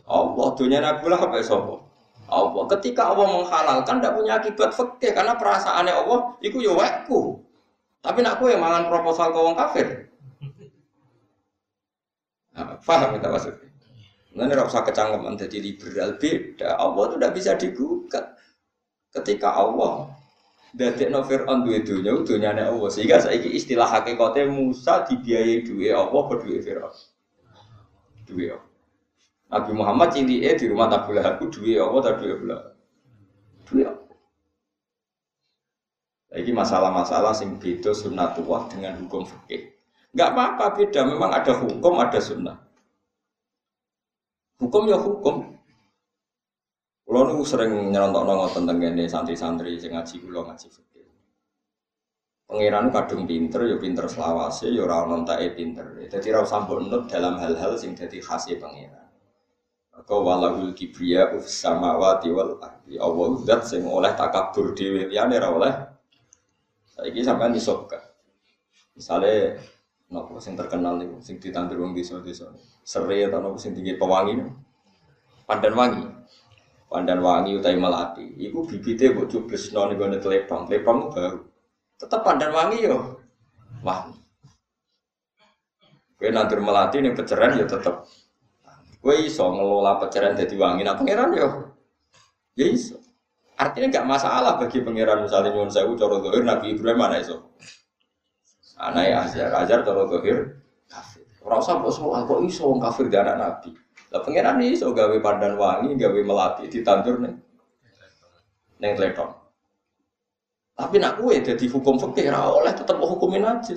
[0.08, 1.84] Allah, donyane Abu Lahab wae sapa?
[2.28, 2.64] Allah.
[2.76, 7.40] Ketika Allah menghalalkan tidak punya akibat fakir karena perasaannya Allah itu ya wakku.
[8.04, 9.86] Tapi nak yang mangan proposal ke wong kafir.
[12.54, 13.68] Nah, paham kita maksudnya?
[14.38, 14.82] Nanti tidak usah
[15.34, 16.68] jadi liberal beda.
[16.78, 18.24] Allah itu tidak bisa digugat.
[19.08, 20.14] Ketika Allah
[20.70, 22.90] dari novir on dua dunia, dunia Allah.
[22.92, 26.94] Sehingga saya istilah hakikatnya Musa dibiayai dua Allah atau dua Fir'aun.
[28.28, 28.67] Dua Allah.
[29.48, 32.62] Nabi Muhammad cili di rumah Abu Lahab dua apa tak dua belah?
[33.64, 33.90] Dua.
[36.28, 39.72] Ini masalah-masalah sing beda sunnatullah dengan hukum fikih.
[40.12, 42.60] Enggak apa-apa beda, memang ada hukum, ada sunnah.
[44.60, 45.56] Hukum ya hukum.
[47.08, 51.08] Kulo nu sering nyontok nongol tentang ini santri-santri sing ngaji kulo ngaji fikih.
[52.44, 55.24] Pangeran kadung pinter, ya pinter selawase, ya ora ono
[55.56, 56.04] pinter.
[56.12, 56.68] Jadi ra usah
[57.08, 59.07] dalam hal-hal sing dadi khasnya pangeran.
[60.06, 63.00] Kau walahul kibriya uf samawati wal ardi.
[63.00, 65.74] Allah zat sing oleh takabur dhewe liyane ora oleh.
[66.86, 67.98] Saiki sampean disopka.
[68.94, 69.58] Misale
[70.10, 72.54] nopo sing terkenal niku sing ditandur wong desa-desa.
[72.86, 74.38] Sere atau nopo sing tinggi pewangi.
[75.48, 76.04] Pandan wangi.
[76.86, 78.26] Pandan wangi utai melati.
[78.38, 80.68] Iku bibite mbok cublesno ning gone telepon.
[80.70, 81.40] Telepon baru.
[81.98, 83.18] Tetep pandan wangi yo.
[83.82, 84.14] Wangi.
[86.18, 88.06] Kowe nandur melati ning peceran ya tetep
[88.98, 90.82] Gue iso ngelola pencerahan jadi wangi.
[90.82, 91.48] Nah pangeran yo,
[92.58, 92.98] ya iso.
[93.58, 97.54] Artinya nggak masalah bagi pangeran misalnya nyuwun sewu coro dohir Nabi Ibrahim mana iso.
[98.78, 101.26] Anak ya ajar, ajar coro dohir kafir.
[101.42, 103.70] Usah kok semua kok iso wong kafir di anak Nabi.
[104.14, 107.34] Lah pangeran iso gawe pandan wangi, gawe melati ditandur nih.
[108.78, 109.34] Neng telepon.
[110.78, 113.74] Tapi nak kue jadi hukum fikih ora oleh tetep hukumin aja.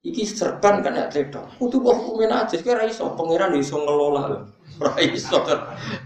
[0.00, 1.44] Iki serban kan ya tedo.
[1.60, 4.48] Kudu kok hukumin aja, kira iso pangeran iso ngelola.
[4.80, 5.44] Ora iso.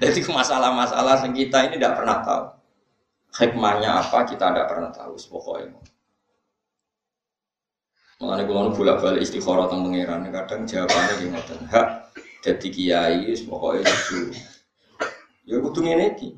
[0.03, 2.45] Jadi masalah-masalah yang kita ini tidak pernah tahu.
[3.35, 5.79] Hikmahnya apa kita tidak pernah tahu pokoknya.
[8.19, 10.27] Mengenai kulo bolak balik istikharah tentang pangeran.
[10.31, 11.55] Kadang jawabannya gimana?
[11.71, 11.87] Hak
[12.43, 14.19] jadi kiai, pokoknya itu.
[15.47, 16.35] Ya kudu ngene iki.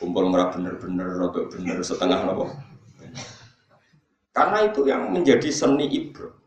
[0.00, 2.50] Kumpul merah bener-bener, rodok bener setengah nopo.
[4.34, 6.41] Karena itu yang menjadi seni ibro.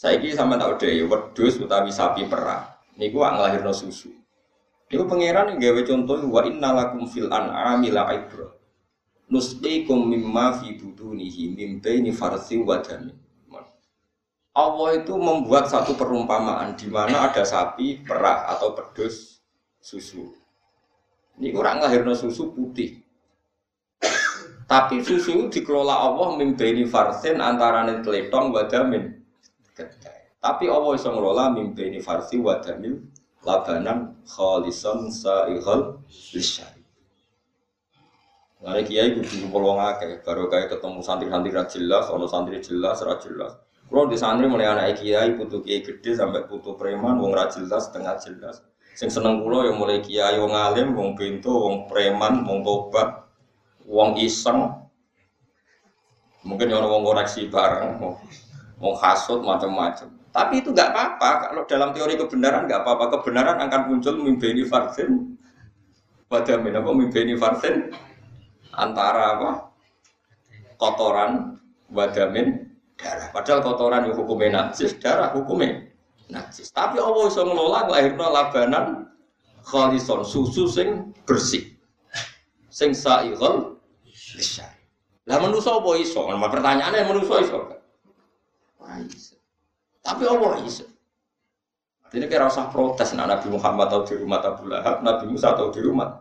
[0.00, 2.72] Saiki sama tak udah ya wedhus utawi sapi perah.
[2.96, 4.08] Niku nglahirno susu.
[4.88, 8.48] Niku pangeran yang gawe contoh wa innalakum fil an'ami la ibra.
[9.28, 13.12] Nusqikum mimma fi budunihi mim baini farsi wa damin.
[14.56, 19.44] Allah itu membuat satu perumpamaan di mana ada sapi perah atau pedus
[19.84, 20.32] susu.
[21.36, 23.04] Ini kurang lahirno susu putih.
[24.64, 29.19] Tapi susu dikelola Allah mimpeni farsin antara teletong wa damin
[30.40, 32.96] tapi Allah bisa ngelola mimpi ini farsi wadamil
[33.44, 36.00] labanan khalisan sa'ihal
[36.32, 36.80] lisyari.
[38.60, 43.16] Lalu kiai kudu kumpul akeh, baru kayak ketemu santri-santri ra jelas, ono santri jelas, ra
[43.16, 43.56] jelas.
[43.88, 47.88] Kalau di santri mulai anak kiai, putu kiai gede sampai putu preman, wong ra jelas,
[47.88, 48.60] setengah jelas.
[48.92, 53.24] Sing seneng kulo yang mulai kiai wong alim, wong pintu, wong preman, wong tobat,
[53.88, 54.76] wong iseng.
[56.44, 57.96] Mungkin yang wong koreksi bareng,
[58.76, 60.19] mau hasut macam-macam.
[60.30, 61.30] Tapi itu nggak apa-apa.
[61.50, 63.18] Kalau dalam teori kebenaran nggak apa-apa.
[63.18, 65.36] Kebenaran akan muncul mimpeni vaksin.
[66.30, 67.90] Pada apa mimpeni vaksin
[68.70, 69.50] antara apa?
[70.78, 71.58] Kotoran,
[71.90, 73.28] wadamin, darah.
[73.34, 75.90] Padahal kotoran yang hukumnya najis, darah hukumnya
[76.30, 76.70] najis.
[76.70, 78.86] Tapi Allah bisa ngelola lahirnya labanan
[79.66, 81.74] khalison susu sing bersih.
[82.70, 84.78] Sing sa'ighal lisyari.
[85.26, 86.22] Lah manusa apa iso?
[86.30, 87.58] Nah, pertanyaannya manusa iso
[89.08, 89.39] iso.
[90.00, 90.84] Tapi Allah iso.
[92.10, 95.70] Ini kira usah protes nah Nabi Muhammad atau di rumah Abu Lahab, Nabi Musa atau
[95.70, 96.18] di rumah.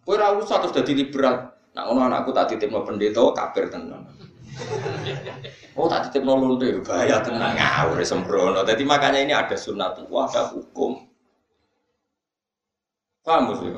[0.00, 1.52] Kowe ora usah terus dadi liberal.
[1.76, 4.08] Nak ngono anakku tak titipno pendeta kafir tenan.
[5.76, 8.64] Oh tak titipno lulute bahaya tenan ngawur sembrono.
[8.64, 10.96] Jadi makanya ini ada sunnatullah, ada hukum.
[13.20, 13.76] Paham sih?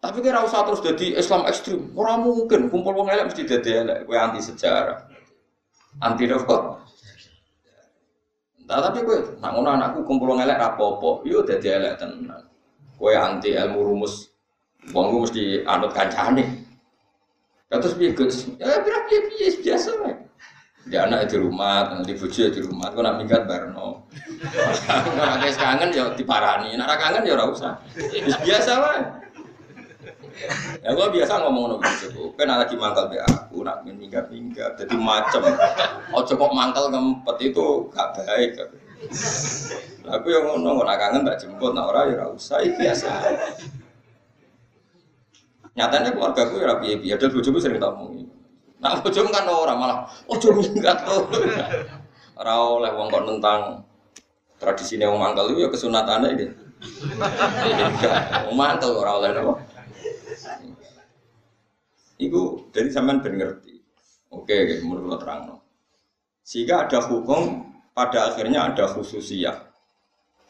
[0.00, 1.92] Tapi kira usah terus jadi Islam ekstrim.
[1.92, 3.98] Orang mungkin kumpul wong elek mesti jadi elek.
[4.08, 5.10] Kue anti sejarah
[6.00, 6.80] anti nopo.
[8.70, 12.46] Nah, tapi gue, nak ngono anakku kumpul ngelek rapopo, yo dadi elek tenan.
[12.94, 14.30] Gue anti ilmu rumus,
[14.86, 16.46] gue mesti anut kancane.
[17.66, 18.14] Terus piye?
[18.62, 19.90] Ya piye piye biasa.
[20.86, 24.06] Di anak di rumah, nanti bojo di rumah, gue nak minggat barno.
[25.18, 27.74] Nak kangen ya diparani, nak kangen ya ora usah.
[28.42, 29.00] Biasa wae.
[30.80, 32.32] Ya gua biasa ngomong nopo gitu.
[32.38, 34.78] Kan lagi mangkal be aku, nak minggat minggat.
[34.78, 35.42] Jadi macem.
[36.14, 38.58] Oh kok mangkal ngempet itu gak baik.
[40.06, 42.60] Aku yang ngomong nak kangen tak jemput, nak orang ya usah.
[42.62, 43.10] Biasa.
[45.70, 48.26] Nyatanya keluarga gue ya piye Dan bojoku sering tak ngomong.
[48.80, 51.28] Nah bojomu kan orang malah, coba minggat tuh.
[52.40, 53.84] Ora oleh wong kok tentang
[54.56, 56.46] tradisi wong mangkal itu ya kesunatannya ini.
[58.56, 59.60] Mangkal ora oleh napa.
[62.20, 63.80] Iku dari zaman ben ngerti.
[64.30, 65.48] Oke, menurut terang.
[65.48, 65.56] No.
[66.44, 69.56] Sehingga ada hukum, pada akhirnya ada khususiyah.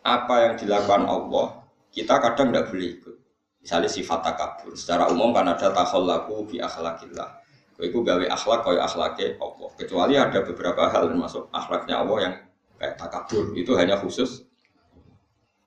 [0.03, 1.63] Apa yang dilakukan Allah,
[1.95, 3.17] kita kadang tidak boleh ikut.
[3.61, 4.73] Misalnya sifat takabur.
[4.75, 7.41] Secara umum kan ada takhallaku bi akhlakillah.
[7.81, 9.71] Iku gawe akhlak kaya akhlaknya Allah.
[9.73, 12.35] Kecuali ada beberapa hal termasuk akhlaknya Allah yang
[12.77, 13.57] kayak takabur.
[13.57, 14.45] Itu hanya khusus.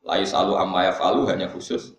[0.06, 1.98] Layu salu amma falu hanya khusus.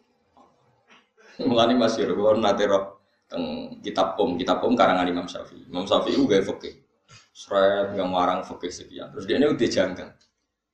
[1.43, 2.94] Mulani masih kalau nanti roh
[3.35, 3.45] teng
[3.83, 5.67] kitab Om, kitab Om karangan Imam Syafi'i.
[5.67, 6.87] Imam Syafi'i juga fakih.
[7.35, 9.11] Seret yang warang fakih sekian.
[9.11, 10.09] Terus dia ini udah janggal.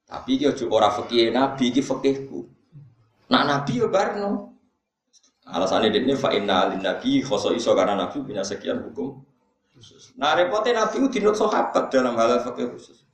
[0.05, 2.45] Tapi dia juga orang fakih Nabi, dia fakihku.
[3.33, 4.53] Nak Nabi ya barno.
[5.49, 9.25] Alasannya dia ini fa'inna alin Nabi khoso iso karena Nabi punya sekian hukum
[10.21, 13.09] Nah repotnya Nabi itu dinut sahabat dalam hal fakih khusus.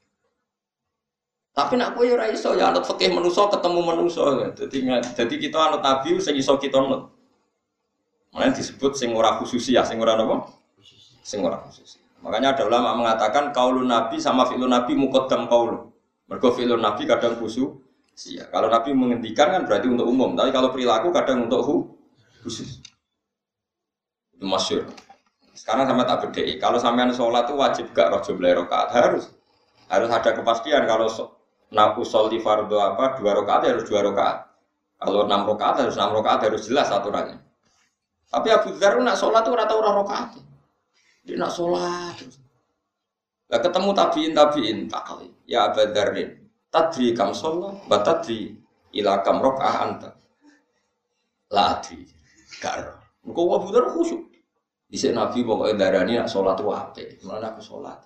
[1.57, 4.53] Tapi nak kowe ora iso ya anut fakih manusa ketemu manusa.
[4.53, 4.85] Jadi
[5.17, 7.16] jadi kita anut Nabi sing iso kita anut.
[8.37, 10.45] Makanya disebut sing ora khususi ya, sing ora napa?
[11.25, 11.65] Sing ora.
[12.21, 15.89] Makanya ada ulama mengatakan kaulun nabi sama fi'lun nabi muqaddam kaul.
[16.29, 17.81] Mergo fi'lun nabi kadang khusus.
[18.29, 21.89] Ya, kalau nabi menghentikan kan berarti untuk umum, tapi kalau perilaku kadang untuk
[22.45, 22.85] khusus.
[24.37, 24.85] Itu masyur.
[25.57, 26.61] Sekarang sama tak bedai.
[26.61, 29.33] Kalau sampean sholat itu wajib gak roh jumlah rokaat harus
[29.89, 31.09] harus ada kepastian kalau
[31.73, 34.45] naku di fardu apa dua rokaat ya harus dua rokaat.
[35.01, 37.41] Kalau enam rokaat harus enam rokaat harus jelas aturannya.
[38.27, 40.31] Tapi Abu Dhar nak sholat tuh rata orang rokaat.
[41.23, 42.17] Dia nak sholat.
[43.47, 45.31] Lah ketemu tabiin tabiin tak kali.
[45.47, 46.43] Ya Abu Dharin.
[46.67, 48.59] Tadri kam sholat, batadri
[48.93, 50.11] ila kam rokaah anta.
[51.55, 52.03] La adri.
[53.23, 54.37] Engkau Abu Dhar khusyuk.
[54.87, 57.03] Bisa Nabi pokoknya darani nak sholat tuh apa?
[57.27, 57.99] Mana aku sholat.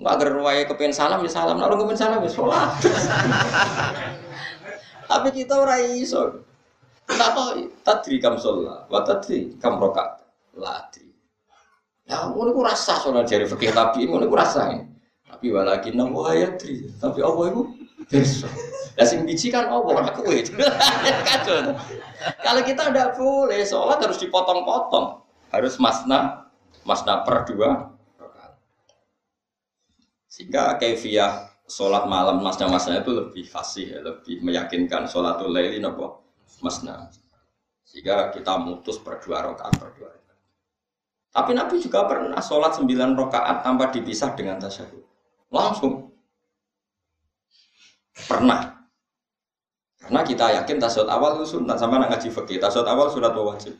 [0.00, 2.72] Enggak agar ruwaya kepen salam ya salam, nak kepen salam ya sholat.
[5.12, 6.44] Tapi kita orang iso.
[7.06, 10.26] Tahu, tadri kam sholat, wa tadri kam rokat,
[10.58, 11.06] ladri.
[12.02, 14.74] Ya, ngono ku rasa sholat jari fikih tapi ngono ku rasa.
[15.26, 16.90] Tapi walakin nawa ayatri.
[16.98, 17.62] Tapi apa itu?
[18.10, 18.50] Besok.
[18.96, 20.34] Lah sing biji kan apa ora kowe.
[21.26, 21.74] Kacau.
[22.42, 25.22] Kalau kita tidak boleh sholat harus dipotong-potong.
[25.54, 26.50] Harus masna,
[26.82, 27.94] masna per dua
[30.26, 36.25] Sehingga kefiah sholat malam masna-masna itu lebih fasih, lebih meyakinkan sholatul laili nopo
[36.60, 37.10] masna.
[37.86, 40.38] Sehingga kita mutus per dua rakaat per dua rakaat.
[41.36, 45.04] Tapi Nabi juga pernah sholat sembilan rakaat tanpa dipisah dengan tasyahud.
[45.52, 46.10] Langsung.
[48.16, 48.72] Pernah.
[50.00, 52.58] Karena kita yakin tasawuf awal itu sunat sama ngaji fikih.
[52.62, 53.76] Tasawuf awal surat wajib.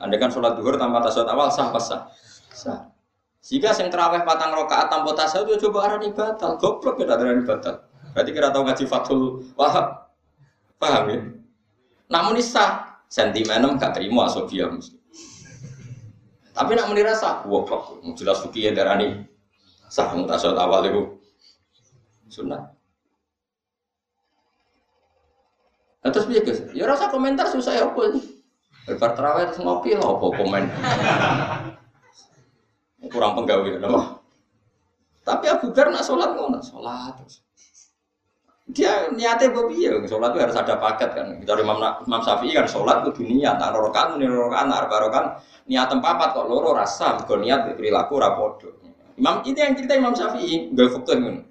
[0.00, 2.02] Anda kan sholat duhur tanpa tasawuf awal sah pas sah.
[2.50, 2.80] Sah.
[3.40, 6.60] Jika sing terawih patang rokaat tanpa tasawuf itu coba arani batal.
[6.60, 7.88] Goblok ya arani batal.
[8.12, 9.22] Berarti kira tahu ngaji Fathul
[9.54, 10.12] Wahab.
[10.80, 11.18] Paham ya?
[12.10, 12.90] Namun sah.
[13.10, 14.94] Sentimenem gak terima asobia mesti.
[16.54, 17.42] Tapi nak menira sah.
[17.42, 18.02] Goblok.
[18.14, 19.26] Jelas fikih ya darani
[19.90, 21.02] sah tasawuf awal itu
[22.30, 22.62] sunat.
[26.00, 28.22] Nah, terus guys, ya rasa komentar susah ya apa ini.
[28.88, 30.64] Terawih terus ngopi lah apa komen.
[33.10, 34.16] Kurang penggawe nama.
[35.26, 37.44] Tapi Abu Bakar nak sholat ngono, sholat terus.
[38.70, 41.26] Dia niatnya babi ya, sholat itu harus ada paket kan.
[41.42, 45.24] Kita Imam Imam Syafi'i kan sholat itu dunia, tak rokan, nih rokan, arba rokan,
[45.66, 48.78] niat tempat kok loro rasa, kalau niat perilaku rapodo.
[49.18, 51.42] Imam itu yang cerita Imam Syafi'i, gak faktor ngono.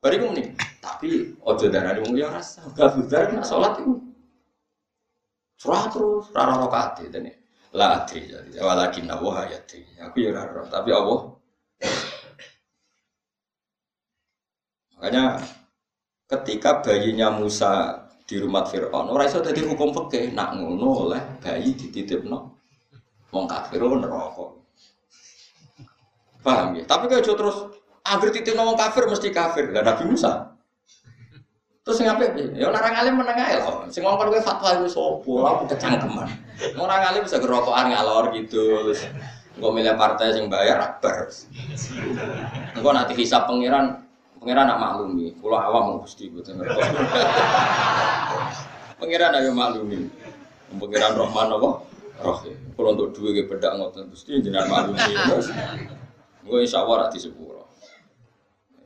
[0.00, 3.94] Bariku nih, tapi ojo darah di mulia rasa, gak budar nak sholat itu.
[5.60, 6.56] Surah terus, rara
[7.04, 7.34] itu nih.
[7.76, 9.84] La adri jadi, walakin Allah ayatri.
[10.00, 11.36] Aku ya rara, tapi Allah.
[14.96, 15.38] Makanya
[16.30, 21.74] ketika bayinya Musa di rumah Fir'aun, orang itu jadi hukum peke, nak ngono oleh bayi
[21.74, 22.54] dititip no,
[23.34, 24.54] mau kafir neraka.
[26.40, 26.86] Paham ya?
[26.86, 27.58] Tapi kalau terus
[28.00, 29.68] Akhir titik ngomong kafir mesti kafir.
[29.70, 30.56] Lah Nabi Musa.
[31.84, 32.36] Terus ngapain?
[32.56, 33.88] Ya orang alim meneng ae lho.
[33.92, 35.32] Sing ngomong kowe fatwa iku sapa?
[35.56, 36.28] Aku kecangkeman.
[36.76, 38.88] Orang alim bisa gerokokan ngalor gitu.
[38.88, 39.06] Terus
[39.56, 41.28] engko milih partai sing bayar akbar.
[42.76, 44.00] Engko nanti hisab pangeran
[44.40, 45.36] pangeran nak maklumi.
[45.36, 46.80] Kula awam Gusti boten ngerti.
[49.00, 50.08] Pangeran ayo maklumi.
[50.80, 51.70] Pangeran Rahman apa?
[52.20, 52.56] Rahim.
[52.76, 55.12] Kalau untuk dua ke bedak ngoten Gusti jenengan maklumi.
[56.40, 57.68] Gue insya Allah rati sepuluh.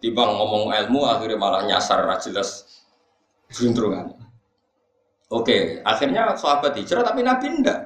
[0.03, 2.67] Timbang ngomong ilmu akhirnya malah nyasar jelas
[3.49, 4.13] juntrungan.
[5.33, 7.81] Oke, akhirnya sahabat hijrah tapi Nabi enggak.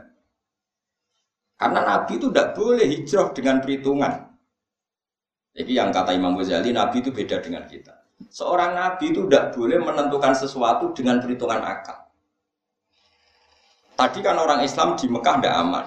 [1.58, 4.27] Karena Nabi itu tidak boleh hijrah dengan perhitungan.
[5.58, 7.98] Jadi yang kata Imam Ghazali, Nabi itu beda dengan kita.
[8.30, 11.98] Seorang Nabi itu tidak boleh menentukan sesuatu dengan perhitungan akal.
[13.98, 15.86] Tadi kan orang Islam di Mekah tidak aman.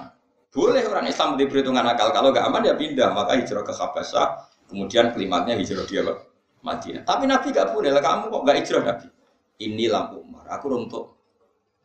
[0.52, 2.12] Boleh orang Islam di perhitungan akal.
[2.12, 3.08] Kalau nggak aman ya pindah.
[3.16, 4.28] Maka hijrah ke Habasyah,
[4.72, 6.24] Kemudian kelimatnya hijrah dia apa?
[6.64, 7.04] Madinah.
[7.04, 9.06] Tapi Nabi gak boleh kamu kok gak hijrah Nabi.
[9.60, 10.48] Ini lampu Umar.
[10.48, 11.20] Aku untuk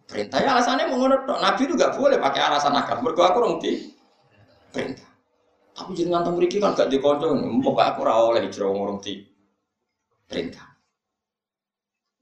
[0.08, 3.04] perintahnya alasannya ngono Nabi itu gak boleh pakai alasan akal.
[3.04, 3.92] Mergo aku di
[4.72, 5.07] perintah.
[5.78, 7.38] Tapi jenengan temu mriki kan gak dikonco.
[7.38, 9.22] Mbok aku ora oleh hijrah ngurung di
[10.26, 10.74] perintah.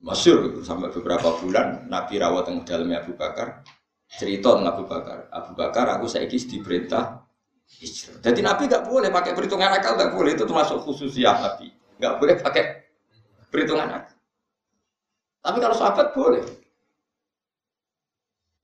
[0.03, 3.63] Masyur sampai beberapa bulan Nabi rawat yang dalamnya Abu Bakar
[4.11, 5.31] cerita tentang Abu Bakar.
[5.31, 7.23] Abu Bakar aku saiki diperintah
[7.79, 8.19] hijrah.
[8.19, 11.71] Jadi Nabi nggak boleh pakai perhitungan akal, nggak boleh itu termasuk khususnya Nabi.
[11.95, 12.63] Nggak boleh pakai
[13.47, 14.19] perhitungan akal.
[15.39, 16.43] Tapi kalau sahabat boleh.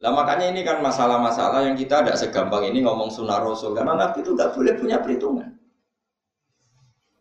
[0.01, 4.25] Lah makanya ini kan masalah-masalah yang kita tidak segampang ini ngomong sunnah Rasul karena Nabi
[4.25, 5.49] itu nggak boleh punya perhitungan.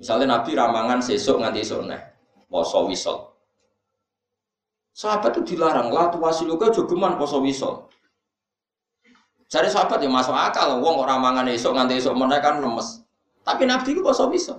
[0.01, 1.99] Misalnya Nabi ramangan sesuk nganti sore,
[2.49, 3.37] poso wisol.
[4.97, 7.85] Sahabat itu dilarang lah tuwasiluka jogeman poso wisol.
[9.51, 13.03] Cari sahabat ya masuk akal, wong orang mangan esok nganti esok mana kan lemes.
[13.43, 14.55] Tapi Nabi itu poso bisa.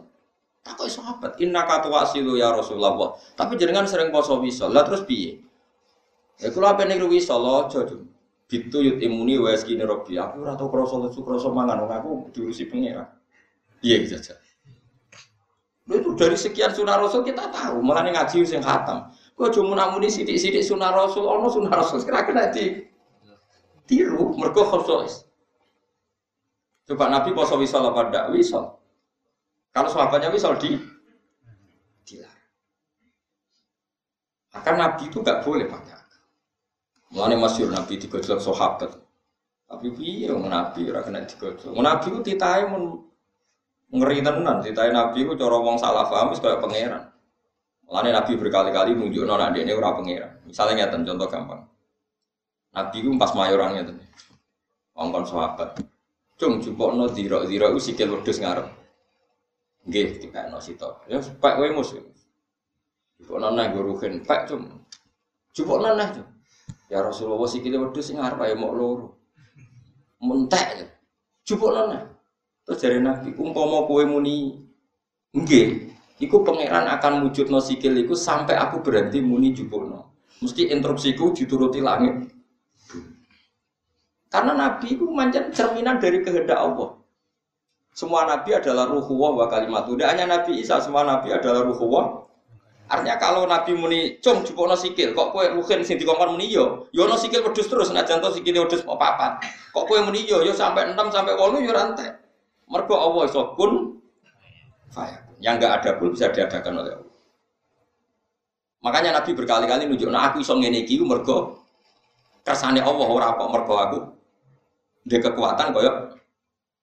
[0.62, 3.15] Tak kok sahabat, inna katu wasilu ya Rasulullah.
[3.39, 4.67] Tapi jenengan sering poso bisa.
[4.67, 5.39] Lah terus piye?
[6.43, 8.11] Ya kalau apa nih rugi solo jodoh.
[8.51, 10.19] Bitu yut imuni wes gini robi.
[10.19, 11.87] Aku rata kroso lesu kroso mangan.
[11.87, 13.07] Wong aku diurusi pengira.
[13.79, 14.35] Iya saja.
[15.87, 17.79] Lu itu dari sekian sunnah rasul kita tahu.
[17.79, 19.07] Malah ngaji sing khatam.
[19.39, 21.23] Kau cuma namuni sidik-sidik sunnah rasul.
[21.23, 22.03] Ono sunnah rasul.
[22.03, 22.91] Kira kena di
[23.87, 25.31] tiru mergo khusus.
[26.91, 28.25] Coba Nabi poso wisol apa ndak?
[28.35, 28.67] Wisol.
[29.71, 30.75] Kalau sahabatnya wisol di
[32.04, 32.52] dilarang.
[34.60, 35.90] Akan Nabi itu nggak boleh pakai.
[37.12, 38.91] Mulane masyur Nabi digojlok sahabat.
[39.67, 41.75] Tapi piye Nabi ora kena digojlok.
[41.75, 43.03] Nabi itu titahe mun
[43.91, 47.12] ngeri tenan, titahe Nabi itu cara wong salah paham wis kaya pangeran.
[47.87, 50.31] Mulane Nabi berkali-kali nunjukno nek ini ora pangeran.
[50.47, 51.62] Misalnya ngeten contoh gampang.
[52.71, 53.95] Nabi itu pas mayorannya tuh.
[54.95, 55.83] Ongkon sahabat.
[56.39, 56.63] Cung
[56.97, 58.65] no ziro ziro itu sikil wedhus ngarep.
[59.85, 61.03] Nggih, dikakno sito.
[61.05, 61.93] Ya pak kowe mus.
[63.21, 64.81] Jupuk nana gue rugen, pak cum.
[65.53, 66.25] Jupuk nana cum.
[66.92, 69.08] Ya Rasulullah sikile wedhus sing arep ae mok loro.
[70.19, 70.67] Mentek.
[70.75, 70.87] Ya.
[71.48, 72.12] Jupuk nana.
[72.67, 74.60] Terus dari Nabi, umpama kowe muni
[75.31, 75.87] nggih,
[76.19, 80.12] iku pangeran akan wujudno sikil iku sampai aku berhenti muni jupukno.
[80.44, 82.27] Mesti interupsiku dituruti langit.
[84.27, 87.00] Karena Nabi itu manjat cerminan dari kehendak Allah.
[87.92, 89.83] Semua Nabi adalah ruhuwah wa kalimat.
[89.83, 92.31] Tidak hanya Nabi Isa, semua Nabi adalah ruhuwah.
[92.92, 97.08] Artinya kalau Nabi muni cung no sikil, kok kue mungkin sing dikongkon muni yo, yo
[97.08, 99.39] no sikil pedus terus, nah jantung sikil pedus mau papat.
[99.71, 102.12] Kok kue muni yo, yo sampai enam sampai walu yo rantai.
[102.67, 103.96] Mergo Allah iso kun.
[105.39, 107.15] Yang enggak ada pun bisa diadakan oleh Allah.
[108.83, 111.63] Makanya Nabi berkali-kali nunjuk, nah aku iso ngene iki mergo
[112.44, 114.00] kersane Allah ora kok mergo aku
[115.08, 115.96] dia kekuatan koyok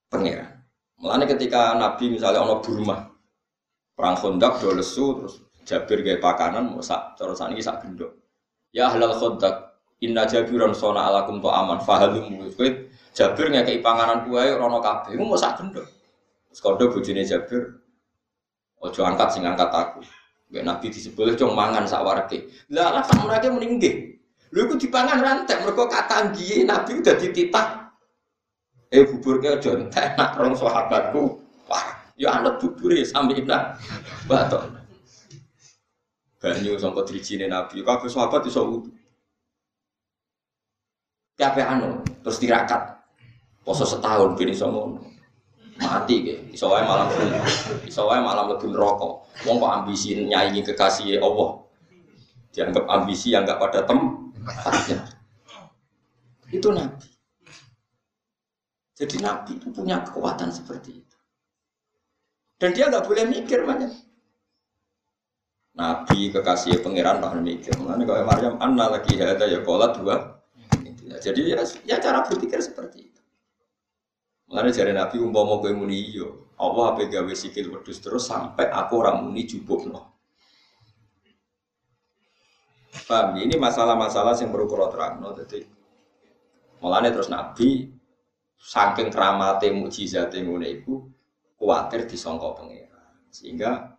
[0.09, 0.63] pangeran.
[0.99, 2.97] Mulane ketika Nabi misalnya ono Burma
[3.95, 5.35] perang Khandaq do lesu terus
[5.69, 8.09] Jabir gawe pakanan mau sak cara sakniki sak gendok.
[8.73, 12.25] Ya ahlal Khandaq inna jabiran sona alakum to aman fahalum
[12.57, 12.69] kowe
[13.13, 15.85] Jabir ngekeki panganan kuwe rono kabeh mau sak gendok.
[16.49, 17.61] Terus bojone Jabir
[18.81, 20.01] ojo angkat sing angkat aku.
[20.49, 22.49] Gak Nabi di sebelah mangan sak warke.
[22.73, 23.77] Lah lah sak mereka mending
[24.49, 27.89] Lha iku dipangan rantek mergo katanggihe Nabi udah dititah
[28.89, 31.37] Eh buburnya aja entek nak rong sahabatku.
[31.69, 31.85] Wah,
[32.17, 33.77] ya anut bubure sampe nak
[34.25, 34.78] batok.
[36.39, 38.91] Banyu sangka drijine Nabi, kabeh sahabat iso wudu.
[41.35, 42.95] Kabeh anu terus tirakat.
[43.59, 45.03] Poso setahun ben iso ngono.
[45.79, 47.07] Mati ke, iso wae malam
[47.83, 49.19] iso wae malam lebih neraka.
[49.47, 51.59] Wong kok ambisi nyaingi kekasih Allah.
[52.55, 53.99] Dianggap ambisi yang enggak pada tem.
[56.55, 57.07] Itu Nabi.
[58.95, 61.17] Jadi Nabi itu punya kekuatan seperti itu.
[62.59, 64.08] Dan dia nggak boleh mikir banyak.
[65.79, 67.71] Nabi kekasih pangeran tak mikir.
[67.79, 70.43] Mana kalau Maryam anna lagi ada ya kolat dua.
[71.19, 73.21] Jadi ya, ya cara berpikir seperti itu.
[74.51, 76.27] Mulanya dari Nabi umpama kowe muni iya,
[76.59, 80.19] Allah apa gawe sikil terus sampai aku ora muni jubukno.
[83.07, 83.39] Paham?
[83.41, 85.17] Ini masalah-masalah yang perlu kalau terang.
[85.17, 85.33] No?
[85.33, 85.65] Jadi,
[87.09, 87.89] terus Nabi
[88.59, 90.85] saking keramate mukjizate ngene
[91.57, 93.29] kuatir disangka pangeran.
[93.33, 93.98] Sehingga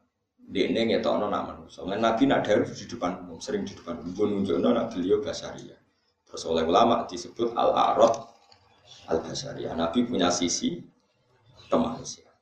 [0.51, 1.86] dene ngetokno nak manusa.
[1.86, 5.78] Lan Nabi nak dawuh di depan umum, sering di depan umum nunjukno nak beliau basaria.
[6.26, 8.26] Terus oleh ulama disebut al-arad
[9.07, 9.70] al-basaria.
[9.78, 10.82] Nabi punya sisi
[11.70, 12.34] kemanusiaan.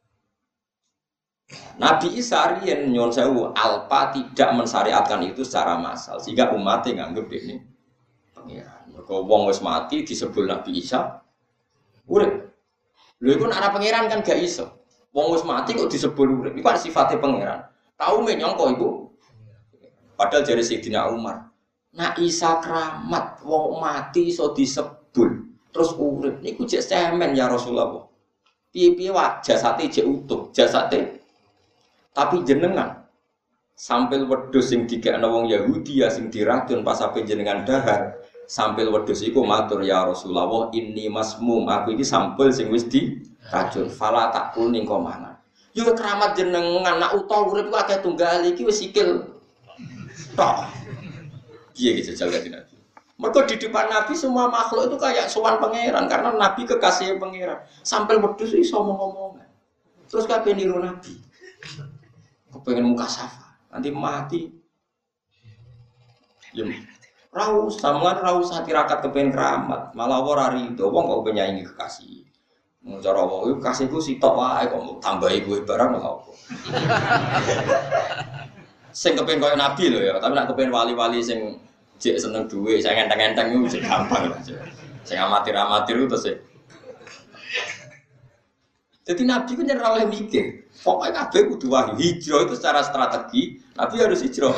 [1.81, 7.57] Nabi Isa riyen nyon sewu alpa tidak mensyariatkan itu secara massal sehingga umatnya nganggep ini
[8.37, 8.85] pangeran.
[8.93, 11.25] Mergo wong wis mati disebut Nabi Isa
[12.09, 12.53] urip.
[13.25, 14.85] Lho iku nek pangeran kan gak iso.
[15.17, 16.53] Wong wis mati kok disebut urip.
[16.57, 17.61] Iku sifatnya pangeran.
[17.99, 19.11] Tahu menyangka ibu.
[20.15, 21.51] Padahal dari Sayyidina Umar.
[21.99, 26.39] Nak isa keramat wong mati iso disebul terus urip.
[26.41, 28.07] Niku jek semen ya Rasulullah.
[28.71, 31.19] Piye-piye wae jasate jek utuh, jasate
[32.19, 33.07] tapi jenengan
[33.79, 38.19] sambil wedhus sing dikekno wong Yahudi ya sing diracun pas sampai jenengan dahar
[38.49, 43.23] Sampil wedhus iku matur ya Rasulullah ini masmum aku ini sampel sing wis di
[43.53, 45.38] racun fala tak kuning kok mangan
[45.79, 49.31] yo keramat jenengan nak utawa urip ku akeh tunggal iki wis sikil
[50.35, 50.67] tok
[51.79, 52.79] piye gitu jaga Nabi
[53.19, 57.59] mereka di depan Nabi semua makhluk itu kayak sowan pangeran karena Nabi kekasih pangeran.
[57.83, 59.43] Sampel wedhus iso ngomong
[60.07, 61.19] Terus kabeh niru Nabi.
[62.55, 64.43] Kepengen muka safa, nanti mati.
[66.55, 66.65] Ya,
[67.29, 72.25] Rau samuan rau usah tirakat kepen keramat, malah ora rido wong kok kekasih.
[72.79, 76.31] Cara wong iku kasihku sitok wae kok tambahi gue barang lho apa.
[78.95, 81.59] sing kepen koyo nabi lho ya, tapi nak kepen wali-wali sing
[81.99, 84.41] jek seneng duwe, saya enteng-enteng iku sing gampang lah.
[85.03, 86.27] Sing amatir-amatir itu terus
[89.09, 90.69] Jadi Nabi kan nyerah oleh mikir.
[90.85, 91.97] Pokoknya kabeh kudu wahyu.
[91.97, 94.53] Hijrah itu secara strategi, Nabi harus hijrah.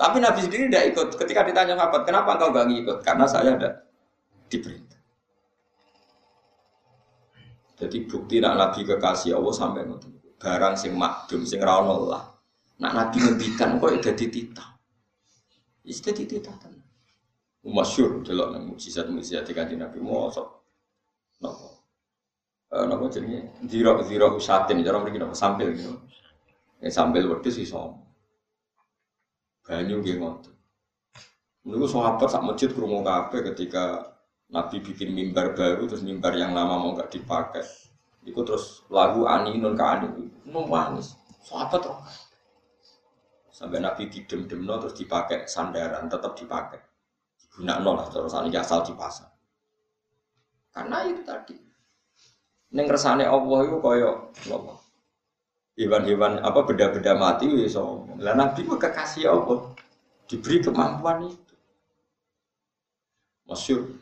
[0.00, 1.06] Tapi Nabi sendiri tidak ikut.
[1.20, 2.98] Ketika ditanya sahabat, kenapa engkau gak ngikut?
[3.04, 3.84] Karena saya ada
[4.48, 4.81] diperintah.
[7.82, 10.38] Jadi bukti nak Nabi kekasih Allah sampai ngotot.
[10.38, 12.30] Barang sing makdum, sing rawon lah.
[12.78, 14.68] Nak Nabi ngendikan kok ada titah.
[15.82, 16.86] Itu titah tenan.
[17.66, 20.46] Masyur delok mukjizat di Nabi mosok.
[21.42, 21.68] Napa?
[22.70, 23.50] Eh napa jenenge?
[23.66, 25.98] Zira zira usatin, cara mriki napa sampil gitu.
[26.78, 27.98] Ya sambil wedhus iso
[29.62, 30.54] banyu nggih ngoten.
[31.66, 34.11] Niku sahabat sak masjid krungu kabeh ketika
[34.52, 37.64] Nabi bikin mimbar baru terus mimbar yang lama mau nggak dipakai.
[38.28, 41.16] Iku terus lagu aninun ka anin nangis.
[41.40, 41.98] Sahabat roh.
[43.48, 46.78] Sampai Nabi didem-demno terus dipakai sandaran, tetap dipakai.
[47.40, 49.32] Digunakan lah, terus asal dipasang.
[50.72, 51.56] Karena itu tadi.
[52.72, 54.08] Neng resane Allah itu kaya
[54.52, 54.76] Allah.
[55.76, 57.76] Hewan-hewan apa benda-benda mati wis
[58.20, 59.72] Lah Nabi ku kekasih Allah.
[60.28, 61.54] Diberi kemampuan itu.
[63.44, 64.01] Masyur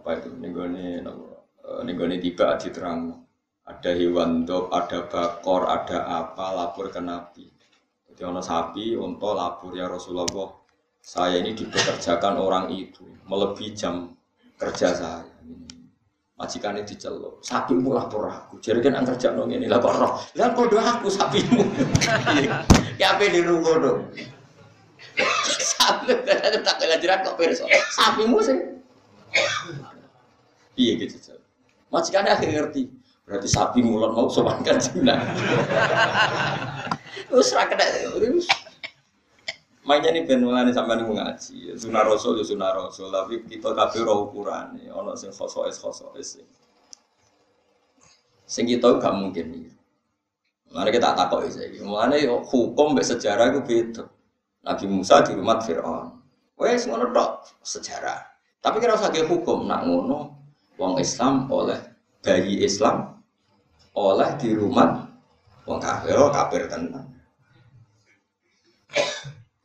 [0.00, 0.32] apa itu?
[0.32, 3.20] Nenggone eh, nenggone tiba diterang
[3.68, 7.46] ada hewan dok, ada bakor, ada apa lapor ke Nabi.
[8.08, 10.56] Jadi ono sapi, untuk lapor ya Rasulullah.
[11.00, 14.12] Saya ini dipekerjakan orang itu melebihi jam
[14.60, 15.24] kerja saya.
[16.36, 17.40] Majikan itu diceluk.
[17.44, 20.16] Sapi mulah lapor aku jadi kan kerja nong ini lah kok roh?
[20.36, 21.60] Lah kodo aku sapimu.
[23.00, 24.12] Ya apa di rumah dong
[25.80, 26.12] sapi
[26.66, 27.64] tak ngajaran kok perso
[27.96, 28.58] sapimu sih
[30.74, 31.16] iya gitu
[31.90, 32.90] majikan akhirnya ngerti
[33.26, 35.18] berarti sapi mulut mau sopan kan jinak
[37.30, 37.78] terus rakyat
[38.18, 38.46] terus
[39.90, 41.74] Makanya ini ben mulane sampean ngaji.
[41.74, 44.86] Sunah Rasul ya sunah Rasul, tapi kita kabeh roh ukurane.
[44.86, 46.46] Ana sing khosoes khosoes sing.
[48.46, 49.66] Sing kita gak mungkin nih.
[50.70, 51.82] Mulane kita takoki saiki.
[51.82, 54.04] Mulane hukum mbek sejarah itu beda.
[54.62, 56.22] Nabi Musa di rumah Firaun.
[56.54, 58.29] Wes ngono tok sejarah.
[58.60, 60.36] Tapi kira usah hukum nak ngono
[60.76, 61.80] wong Islam oleh
[62.20, 63.16] bayi Islam
[63.96, 65.08] oleh di rumah
[65.64, 67.08] wong kafir, oh, kafir tenan.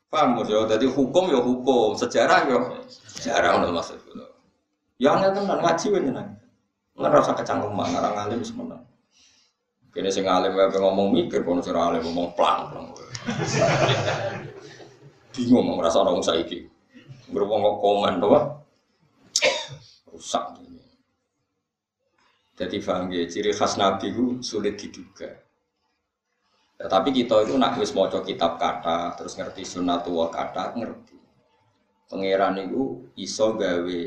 [0.08, 0.64] Paham ya?
[0.64, 2.58] Jadi hukum ya hukum, sejarah ya
[3.20, 4.26] sejarah ono maksud ngono.
[4.96, 6.30] Ya angel tenan ngaji wae nyeneng.
[6.96, 8.82] Ora usah kecangkeman, ora ngalim meneng.
[9.92, 12.88] Kene sing alim wae ngomong mikir kono sing alim ngomong plang plang.
[15.36, 16.64] Bingung mau ngerasa orang saiki.
[17.28, 18.32] Berwong kok komen to,
[20.16, 20.80] rusak ini.
[22.56, 25.28] Jadi paham ya, ciri khas Nabi itu sulit diduga.
[26.80, 31.20] Ya, tapi kita itu nak wis maca kitab kata, terus ngerti sunatullah kata, ngerti.
[32.08, 34.00] Pangeran itu iso gawe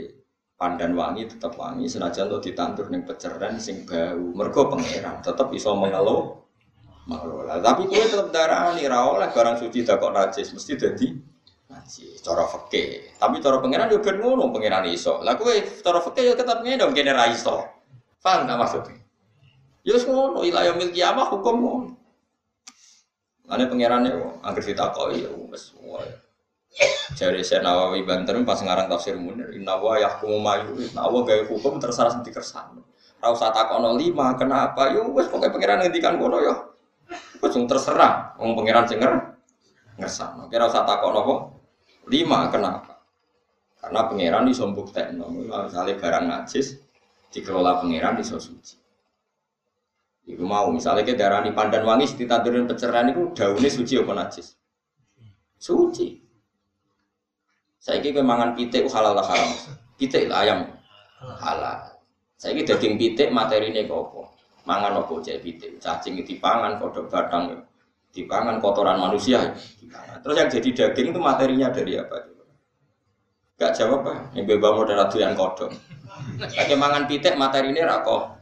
[0.57, 4.33] pandan wangi tetap wangi senajan tuh ditandur ning peceran sing bau.
[4.33, 6.39] Mergo pangeran tetap iso mengelola
[7.09, 7.59] mengelola.
[7.61, 11.09] Tapi kue tetap darani ra oleh barang suci tak kok najis mesti jadi
[11.89, 13.17] najis cara fakih.
[13.17, 15.25] Tapi cara pangeran yo ben ngono pangeran iso.
[15.25, 17.65] Lah kue cara fakih yo tetap ngene dong kene ra iso.
[18.21, 19.01] Paham gak maksudnya?
[19.89, 21.91] Ya ngono, ilayah milki kiamah hukum ngono.
[23.49, 26.05] Ane pangerannya angker ditakoi ya wes semua.
[27.17, 31.49] Jadi saya Nawawi Banten pas ngarang tafsir Munir, Inna wa yahkumu mayu, Inna wa gaya
[31.49, 32.85] hukum terserah sendiri kersan.
[33.19, 34.93] Rau usah takono lima, kenapa?
[34.93, 36.55] Yo wes pokoknya pangeran ngendikan kono yo.
[37.41, 39.01] Wes terserah, wong pangeran sing
[39.97, 40.53] ngersan.
[40.53, 41.58] Kira usah takono apa?
[42.09, 43.05] Lima, kenapa?
[43.79, 46.81] Karena pangeran iso mbuktekno, misalnya barang najis
[47.31, 48.77] dikelola pangeran iso suci.
[50.29, 54.61] Iku mau misalnya ke darah ini pandan wangi ditandurin pencerahan itu daunnya suci apa najis?
[55.57, 56.21] Suci.
[57.81, 59.49] Saya kira mangan pitik halal lah haram.
[59.97, 60.69] Pitik lah ayam
[61.41, 61.97] halal.
[62.37, 64.29] Saya kira daging pitik materi ini apa?
[64.69, 65.81] Mangan apa jadi pitik?
[65.81, 67.65] Cacing itu dipangan, kodok batang
[68.13, 69.55] dipangan kotoran manusia.
[70.25, 72.17] Terus yang jadi daging itu materinya dari apa?
[73.59, 74.15] Gak jawab apa?
[74.39, 75.71] Yang bebas modal yang kodok.
[76.51, 78.39] Saya mangan pitik materi ini rakoh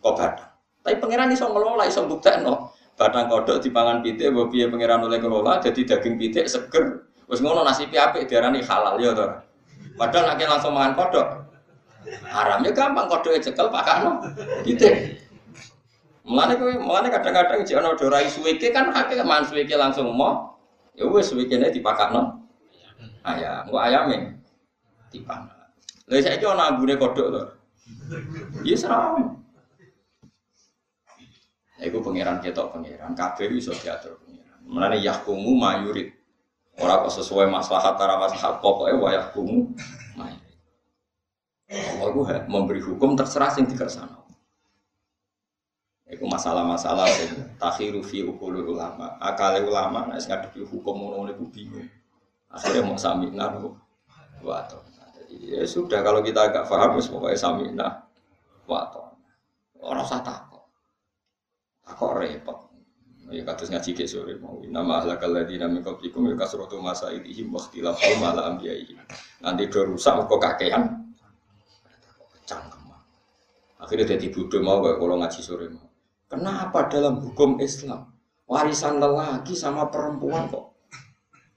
[0.00, 0.50] kok batang.
[0.80, 2.08] Tapi pangeran iso ngelola, iso
[2.40, 2.72] no.
[2.96, 7.04] Batang kodok dipangan pitik, mbok piye pangeran oleh ngelola jadi daging pitik seger.
[7.28, 9.28] Wis ngono nasi apik diarani halal ya to.
[9.96, 11.26] Padahal nek langsung mangan kodok.
[12.24, 14.24] Haramnya gampang kodoknya cekel pakano
[14.64, 15.19] pitik.
[16.20, 20.60] Mulane kowe mulane kadang-kadang jek ana dorai suweke kan akeh mangan suweke langsung mau.
[20.92, 22.44] Ya wis suwekene dipakakno.
[23.24, 24.16] Ayam, kok ayame
[25.08, 25.72] dipangan.
[26.08, 27.42] Lha saiki ana ambune kodok to.
[28.64, 29.40] Iya seram.
[31.80, 34.60] Iku pangeran ketok pangeran, kabeh iso diatur pangeran.
[34.68, 36.12] Mulane yahkumu mayurid.
[36.80, 39.72] Ora kok sesuai maslahat tara maslahat pokoke wa yahkumu.
[41.70, 44.19] Allah itu memberi hukum terserah sing dikersana.
[46.10, 49.14] Iku masalah-masalah sing takhiru fi ukulul ulama.
[49.22, 51.86] Akale ulama nek ngadepi hukum ngono niku bingung.
[52.50, 53.46] Akhirnya mau samina
[54.42, 54.78] wato.
[54.90, 57.86] Jadi ya sudah kalau kita agak paham ya pokoknya samina
[58.66, 59.14] wato.
[59.78, 60.50] Orang usah tak
[62.00, 62.58] kok repot
[63.30, 67.62] ya kados ngaji ke sore mau nama ahlakal ladina min qablikum ya kasratu masailihim wa
[67.62, 68.98] ikhtilafahum ala anbiya'ihim
[69.44, 70.82] nanti do rusak kok kakean
[72.48, 72.90] cangkem
[73.78, 75.89] akhirnya jadi bodoh mau kalau ngaji sore mau
[76.30, 78.06] kenapa dalam hukum Islam
[78.46, 80.72] warisan lelaki sama perempuan kok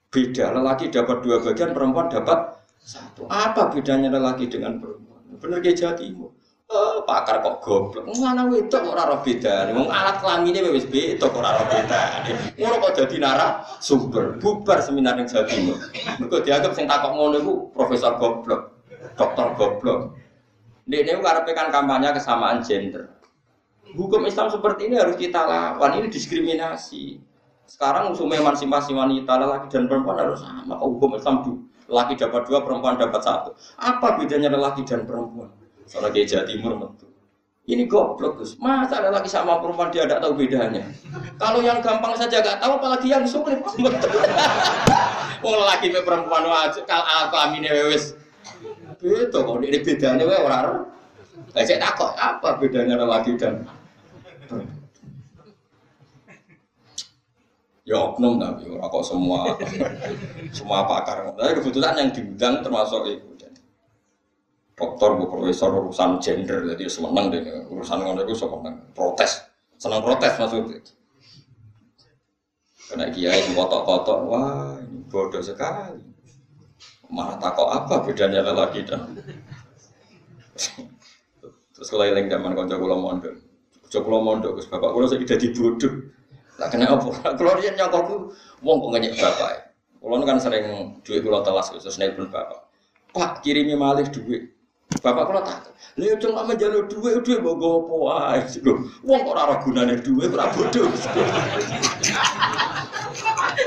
[0.09, 5.77] beda lelaki dapat dua bagian perempuan dapat satu apa bedanya lelaki dengan perempuan benar kayak
[5.77, 6.07] jadi
[6.73, 8.09] Oh, pakar kok goblok.
[8.17, 9.69] Mana wedok kok ora beda.
[9.77, 12.25] Wong alat kelamine wis beda kok ora beda.
[12.57, 15.77] Ngono kok dadi nara sumber bubar seminar ning Jawa Timur.
[16.17, 18.73] Mergo dianggap sing takok ngono iku profesor goblok,
[19.13, 20.17] dokter goblok.
[20.89, 23.12] Niku karepe kan kampanye kesamaan gender.
[23.93, 26.01] Hukum Islam seperti ini harus kita lawan.
[26.01, 27.21] Ini diskriminasi.
[27.69, 30.77] Sekarang usul emansipasi wanita laki dan perempuan harus sama.
[30.81, 33.53] Hukum Islam laki dapat dua, perempuan dapat satu.
[33.77, 35.49] Apa bedanya laki dan perempuan?
[35.85, 37.09] Soalnya kayak Jawa Timur betul.
[37.63, 38.59] Ini goblok Gus.
[38.59, 40.83] Masa lagi sama perempuan dia tidak tahu bedanya.
[41.39, 43.63] Kalau yang gampang saja gak tahu apalagi yang sulit.
[45.43, 48.19] Wong laki me perempuan aja kal kelamin wis.
[48.99, 50.83] Beda kok ini bedanya wae ora ora.
[51.55, 53.63] Lah saya takut apa bedanya laki dan
[57.83, 59.59] Ya oknum tapi ora kok semua
[60.57, 61.35] semua pakar.
[61.35, 63.33] Tapi kebetulan yang diundang termasuk itu
[64.73, 69.45] dokter, bu profesor urusan gender, jadi seneng deh urusan ngono itu seneng protes,
[69.77, 70.81] seneng protes maksudnya.
[72.83, 76.03] Kena kiai kotok-kotok, wah ini bodoh sekali.
[77.13, 79.13] Malah takut apa bedanya lelaki dan
[81.73, 83.33] terus keliling zaman konco kulo mondok,
[84.01, 85.93] kulo mondok, terus bapak kulo saya jadi bodoh.
[86.57, 87.09] Lah kena apa?
[87.37, 88.15] Kulo dia nyokokku,
[88.61, 89.73] wong kok ngejek bapak.
[90.01, 90.65] Kulo kan sering
[91.01, 92.69] duit kulo telas, terus nelpon bapak.
[93.13, 94.53] Pak kirimi malih duit.
[95.01, 95.67] Bapak kula tak.
[95.99, 98.39] Lha yo cuma menjaluk dhuwit dhuwit mbok go apa
[99.03, 100.85] wong kok ora gunane dhuwit ora bodoh.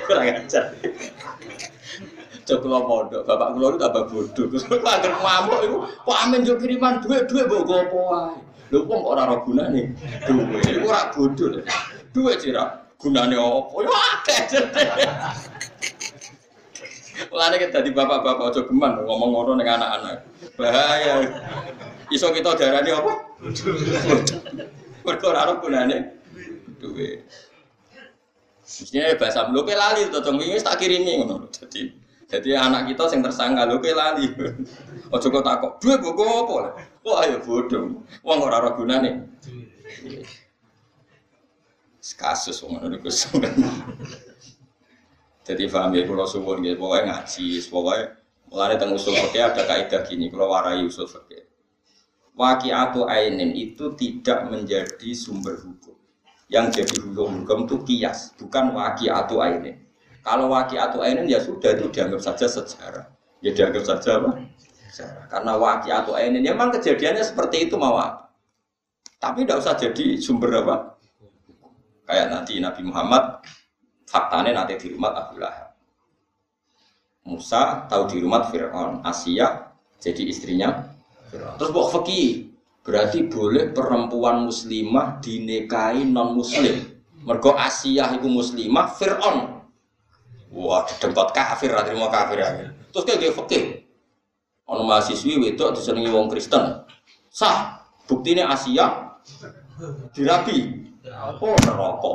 [0.07, 0.64] Kurang ajar.
[2.47, 4.47] Cok kula mondok, bapak kula itu tambah bodoh.
[4.49, 5.77] Terus kok anggere ngamuk iku,
[6.09, 8.03] kok amen yo kiriman dhuwit dhuwit mbok go apa.
[8.71, 9.83] Lho wong kok ora ora gunane
[10.27, 10.67] dhuwit.
[10.67, 11.62] Iku ora bodoh.
[12.11, 12.64] Dhuwit sira
[12.99, 13.77] gunane apa?
[13.79, 14.41] Yo akeh.
[17.31, 20.27] Mulane kita di bapak-bapak aja geman ngomong ngono ning anak-anak.
[20.59, 21.14] Bahaya.
[22.11, 23.12] Iso kita darani apa?
[25.07, 25.97] Mergo ora gunane
[26.83, 27.23] duwe.
[28.67, 31.47] Mestinya bahasa lu ke lali to tong wingi tak kirimi ngono.
[31.55, 31.95] Jadi
[32.27, 34.27] jadi anak kita sing tersangka ke lali.
[35.07, 36.75] Aja kok takok, duwe buku apa?
[37.07, 38.03] Wah ayo bodoh.
[38.27, 39.31] Wong ora ora gunane.
[42.03, 43.11] Kasus wong ngono iku
[45.47, 48.05] jadi paham ya kalau suwun gitu, pokoknya ngaji, pokoknya
[48.51, 51.47] mulai tentang usul fikih ada kaidah gini, kalau warai usul fikih.
[52.75, 55.95] atau ainin itu tidak menjadi sumber hukum.
[56.51, 59.87] Yang jadi hukum hukum itu kias, bukan atau ainin.
[60.27, 63.07] Kalau atau ainin ya sudah itu dianggap saja sejarah.
[63.39, 64.43] Ya dianggap saja apa?
[64.97, 65.29] Sejarah.
[65.29, 65.53] Karena
[66.01, 68.01] atau ainin ya memang kejadiannya seperti itu mau.
[69.21, 70.97] Tapi tidak usah jadi sumber apa?
[72.09, 73.45] Kayak nanti Nabi Muhammad
[74.09, 75.77] faktanya nanti di rumah Abu Lahab.
[77.29, 79.69] Musa tahu di rumah Fir'aun, Asia
[80.01, 80.89] jadi istrinya.
[81.29, 82.55] Terus bawa fakih,
[82.87, 86.97] berarti boleh perempuan muslimah dinikahi non muslim.
[87.27, 89.61] Mergo Asia itu muslimah, Fir'aun.
[90.55, 92.71] Wah, tempat kafir, terima kafir.
[92.95, 93.86] Terus kayak fakih.
[94.67, 96.83] Ono mahasiswi wedok disenengi wong Kristen.
[97.31, 99.14] Sah, buktinya Asia
[100.11, 100.87] dirabi.
[101.39, 102.12] Oh, neraka.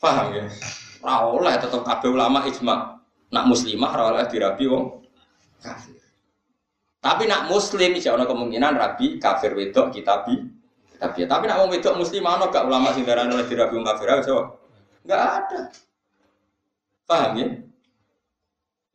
[0.00, 0.44] Paham ya?
[1.00, 3.00] Ora oleh tetep kabeh ulama ijma.
[3.30, 5.00] Nak muslimah ora oleh dirabi wong
[5.62, 5.96] kafir.
[7.00, 10.44] Tapi nak muslim iso ana kemungkinan rabi kafir wedok kitabi.
[11.00, 14.08] Tapi tapi nak wong wedok muslim ana gak ulama sing darane oleh dirabi wong kafir
[14.20, 14.60] iso?
[15.08, 15.60] Enggak ada.
[17.08, 17.46] Paham ya?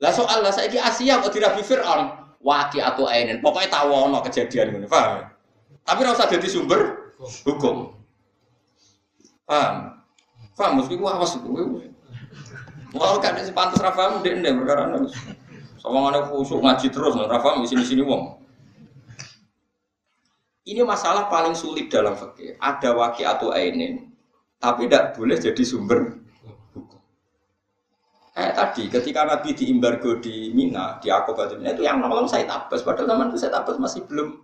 [0.03, 2.11] Lah soal lah saiki Asia kok dirabi Firaun,
[2.43, 3.39] waki atau ainin.
[3.39, 5.23] Pokoknya tahu ono kejadian ini, paham?
[5.87, 7.13] Tapi ora usah jadi sumber
[7.47, 7.95] hukum.
[9.47, 10.01] Paham?
[10.57, 11.47] Paham mesti gua awas itu.
[12.95, 14.87] Mau kan si pantas Rafa ndek ndek perkara
[15.85, 18.41] mana khusyuk ngaji terus, Rafa di sini sini wong.
[20.65, 22.57] Ini masalah paling sulit dalam fikih.
[22.57, 24.09] Ada waki atau ainin,
[24.57, 26.24] tapi tidak boleh jadi sumber.
[28.35, 31.07] Kayak tadi, ketika Nabi diimbargo di Mina, di
[31.55, 32.83] Mina itu yang nolong saya Abbas.
[32.83, 34.35] Padahal zaman itu saya Abbas masih belum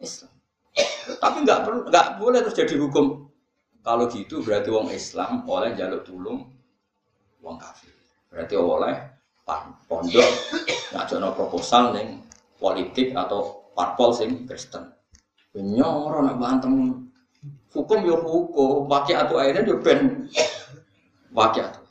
[0.00, 0.32] Islam.
[1.22, 1.58] Tapi nggak
[1.92, 3.28] nggak boleh terus jadi hukum
[3.86, 6.48] kalau gitu berarti wong Islam oleh jaluk tulung
[7.38, 7.94] wong kafir.
[8.26, 8.98] Berarti oleh
[9.86, 10.30] pondok
[10.96, 12.26] ngajono proposal neng
[12.58, 14.90] politik atau parpol sing Kristen.
[15.54, 16.72] Nyoro nak bantem
[17.72, 20.28] hukum yo hukum, wakil atau akhirnya yo ben
[21.38, 21.85] wakil atau.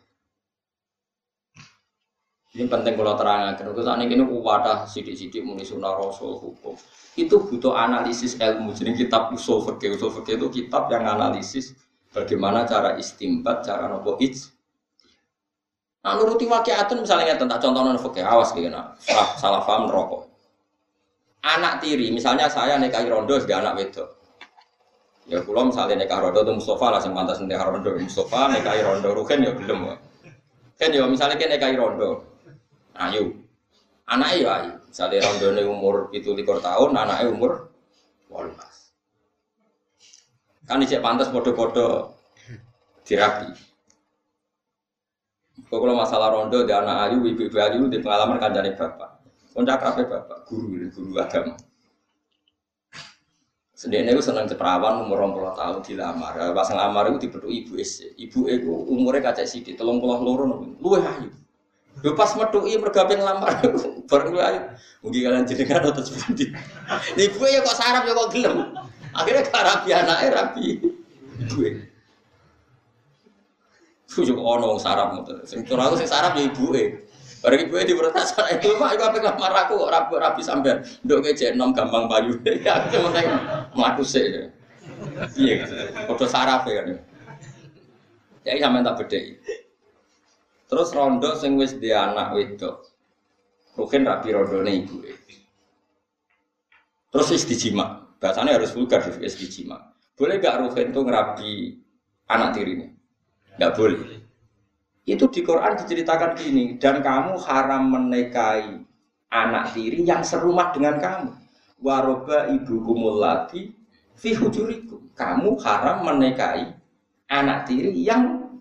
[2.56, 3.60] Ini penting kalau terangkan.
[3.60, 6.80] Terus ini kini wadah sidik-sidik muni sunnah rasul hukum.
[7.20, 8.72] Itu butuh analisis ilmu.
[8.72, 11.76] Jadi kitab usul fikih, usul fikih itu kitab yang analisis
[12.16, 14.48] Bagaimana cara istimbat, cara nopo ij.
[16.00, 18.96] Nah, nuruti wakiatun misalnya tentang contoh nopo fikih awas nah.
[19.04, 20.32] Salah, salah paham rokok.
[21.46, 24.10] anak tiri, misalnya saya nikahi rondo sebagai anak wedok.
[25.30, 27.94] Ya kula misalnya nikah rondo itu Mustafa lah sing pantas nikah rondo.
[28.02, 29.94] Mustafa nikahi rondo Ruhen ya belum.
[30.78, 32.35] Kan ya misalnya kita nikahi rondo.
[32.96, 33.44] Ayu.
[34.08, 34.74] Anaknya ya ayu.
[34.88, 37.68] Misalnya rondo ini umur itu likur tahun, anaknya umur
[38.32, 38.56] 18.
[40.66, 42.16] Kan ijek pantas podo-podo
[43.04, 43.52] dirapi.
[45.68, 49.20] Kalau masalah rondo di anak ayu, ibu-ibu ayu di pengalaman kanjani bapak.
[49.52, 51.56] Kontak apa bapak, guru, guru agama.
[53.76, 56.32] Sendiri itu senang ceperawan umur orang puluh tahun dilamar.
[56.56, 58.00] Pas ngelamar itu dibedu ibu es.
[58.16, 60.44] Ibu itu umurnya kaca sidi, telung puluh loro,
[60.80, 61.28] luwe ayu.
[62.04, 63.64] Lu pas metu iya bergabung ngelamar,
[64.10, 64.62] baru lu ayu.
[65.00, 66.52] Mungkin kalian jenengan atau seperti.
[67.16, 68.74] Ibu ya kok sarap ya kok gelem.
[69.16, 70.66] Akhirnya gak rapi anaknya rapi.
[71.46, 71.72] Ibu ya.
[74.12, 75.44] Tujuh ono sarap ngoten.
[75.48, 77.04] Sing aku sing sarap ya ibu e.
[77.44, 80.82] Barang ibu di protes itu mak iku apik lamar aku kok rapi rapi sampean.
[81.06, 82.36] Nduk kece nom gampang payu.
[82.66, 83.28] Ya aku penting
[83.78, 84.52] mlaku sik.
[85.36, 85.76] Gitu.
[86.10, 86.98] Padha saraf ya kan.
[88.44, 89.65] Ya sampean tak bedheki.
[90.66, 92.90] Terus rondo sing wis di anak wedok.
[93.78, 94.98] Rukin rapi rondone ibu.
[97.14, 98.06] Terus wis dijima.
[98.18, 99.94] Bahasanya harus vulgar wis dijima.
[100.16, 101.76] Boleh gak Rukin tuh ngerapi
[102.32, 102.88] anak tirinya?
[103.60, 104.26] Gak boleh.
[105.06, 108.82] Itu di Quran diceritakan gini, dan kamu haram menikahi
[109.30, 111.32] anak tiri yang serumah dengan kamu.
[111.78, 113.70] Waroba ibu kumulati
[114.18, 115.14] fi hujurikum.
[115.14, 116.74] Kamu haram menikahi
[117.30, 118.58] anak tiri yang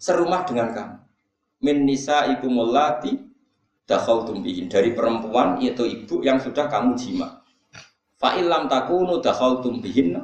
[0.00, 0.96] serumah dengan kamu.
[1.64, 3.16] Min ibu mulati
[3.86, 7.40] dakhal tumbihin dari perempuan yaitu ibu yang sudah kamu jima.
[8.20, 10.20] Fa'ilam takunu dakhal tumbihin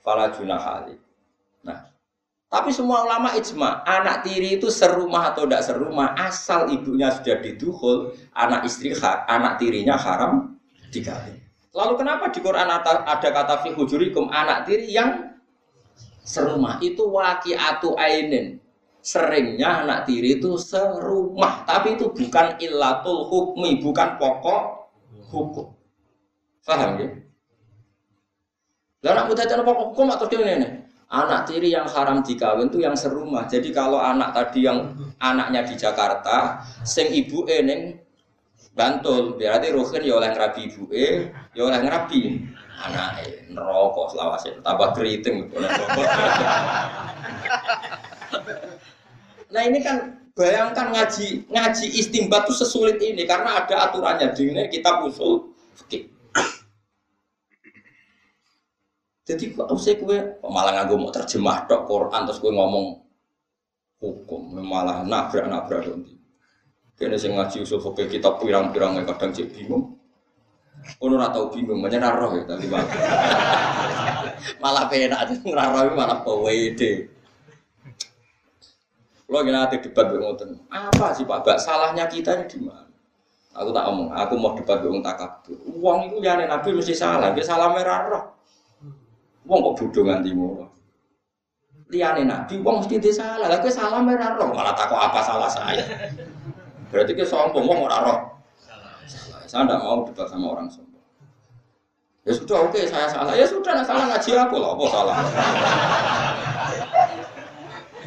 [0.00, 0.96] fala junahali.
[1.66, 1.90] Nah,
[2.46, 8.14] tapi semua ulama ijma, anak tiri itu serumah atau tidak serumah, asal ibunya sudah diduhul,
[8.32, 10.54] anak istri, anak tirinya haram
[10.94, 11.42] dikawin.
[11.74, 15.36] Lalu kenapa di Quran ada kata fi hujurikum anak tiri yang
[16.24, 16.80] serumah?
[16.80, 18.62] Itu waqi'atu ainin.
[19.06, 24.90] Seringnya anak tiri itu serumah, tapi itu bukan illatul hukmi, bukan pokok
[25.30, 25.70] hukum.
[26.66, 27.14] Paham ya?
[29.06, 30.82] Lalu anak muda pokok hukum atau ini?
[31.06, 33.46] Anak tiri yang haram dikawin itu yang serumah.
[33.46, 34.90] Jadi kalau anak tadi yang
[35.22, 38.02] anaknya di Jakarta, sing ibu eneng
[38.76, 42.44] Bantul, berarti Ruhin ya oleh ngerabi ibu e, ya oleh ngerabi
[42.76, 45.48] anak e, nerokok selawasnya, tambah keriting
[49.50, 54.62] Nah ini kan bayangkan ngaji ngaji istimbat itu sesulit ini karena ada aturannya di ini
[54.68, 56.10] kita usul fikih.
[59.26, 63.02] Jadi kok usai kue malah nganggo mau terjemah dok Quran terus kue ngomong
[63.98, 66.14] hukum malah nabrak nabrak nanti.
[66.96, 69.96] Kene sing ngaji usul fikih kita pirang-pirang kadang cek bingung.
[71.02, 72.86] Ono ora tau bingung, macam roh ya tapi malah.
[74.62, 77.15] malah penak aja ngraro malah pawede.
[79.26, 80.54] Lo gini nanti debat ngoten.
[80.70, 82.86] Apa sih Pak Bak salahnya kita ini di mana?
[83.56, 85.56] Aku tak omong, aku mau debat dengan takabur.
[85.80, 88.24] Uang itu ya Nabi mesti salah, dia salah merah roh.
[89.46, 90.66] Wong kok bodoh nganti ngono.
[91.86, 93.46] Liyane nabi wong mesti dia salah.
[93.46, 95.86] Lah kowe salah ora roh, malah takut apa salah saya.
[96.90, 98.18] Berarti ke sombong wong ora roh.
[98.58, 98.98] Salah.
[99.46, 101.06] Saya tidak mau debat sama orang sombong.
[102.26, 103.38] Ya sudah oke okay, saya salah.
[103.38, 105.16] Ya sudah nah, salah ngaji aku lah, apa salah.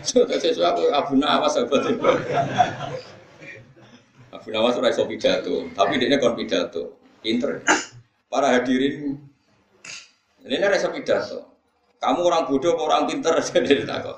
[0.03, 1.75] Sesuai aku Abu Nawas itu.
[4.29, 6.99] Abu Nawas ora iso pidato, tapi dia kon pidato.
[7.19, 7.59] Pinter.
[8.31, 9.19] Para hadirin
[10.45, 11.49] ini rasa pidato.
[11.99, 13.35] Kamu orang bodoh atau orang pinter
[13.67, 14.17] jadi takut.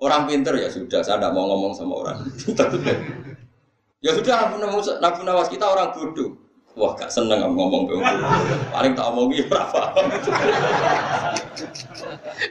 [0.00, 2.24] Orang pinter ya sudah, saya tidak mau ngomong sama orang
[4.00, 4.48] ya sudah,
[4.96, 6.39] nabi nawas kita orang bodoh.
[6.78, 7.98] Wah, gak seneng aku ngomong ke
[8.70, 9.90] Paling tak omongi berapa.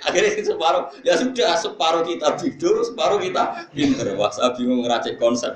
[0.04, 4.12] Akhirnya separuh, ya sudah separuh kita bodoh, separuh kita pinter.
[4.20, 5.56] Wah, saya bingung ngeracik konsep.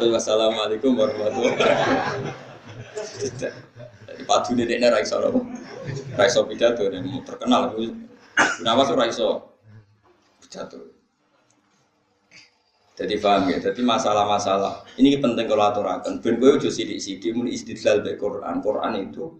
[0.00, 2.32] Wassalamualaikum warahmatullahi wabarakatuh.
[4.24, 5.44] Padu ini dia raiso loh,
[6.48, 7.76] pidato dan terkenal.
[8.34, 9.52] Kenapa tuh raiso
[10.40, 10.93] pidato?
[12.94, 14.86] Jadi paham ya, jadi masalah-masalah.
[14.94, 16.22] Ini penting kalau aturakan.
[16.22, 18.62] Ben gue udah sidik-sidik muni istidlal be Quran.
[18.62, 19.34] Quran itu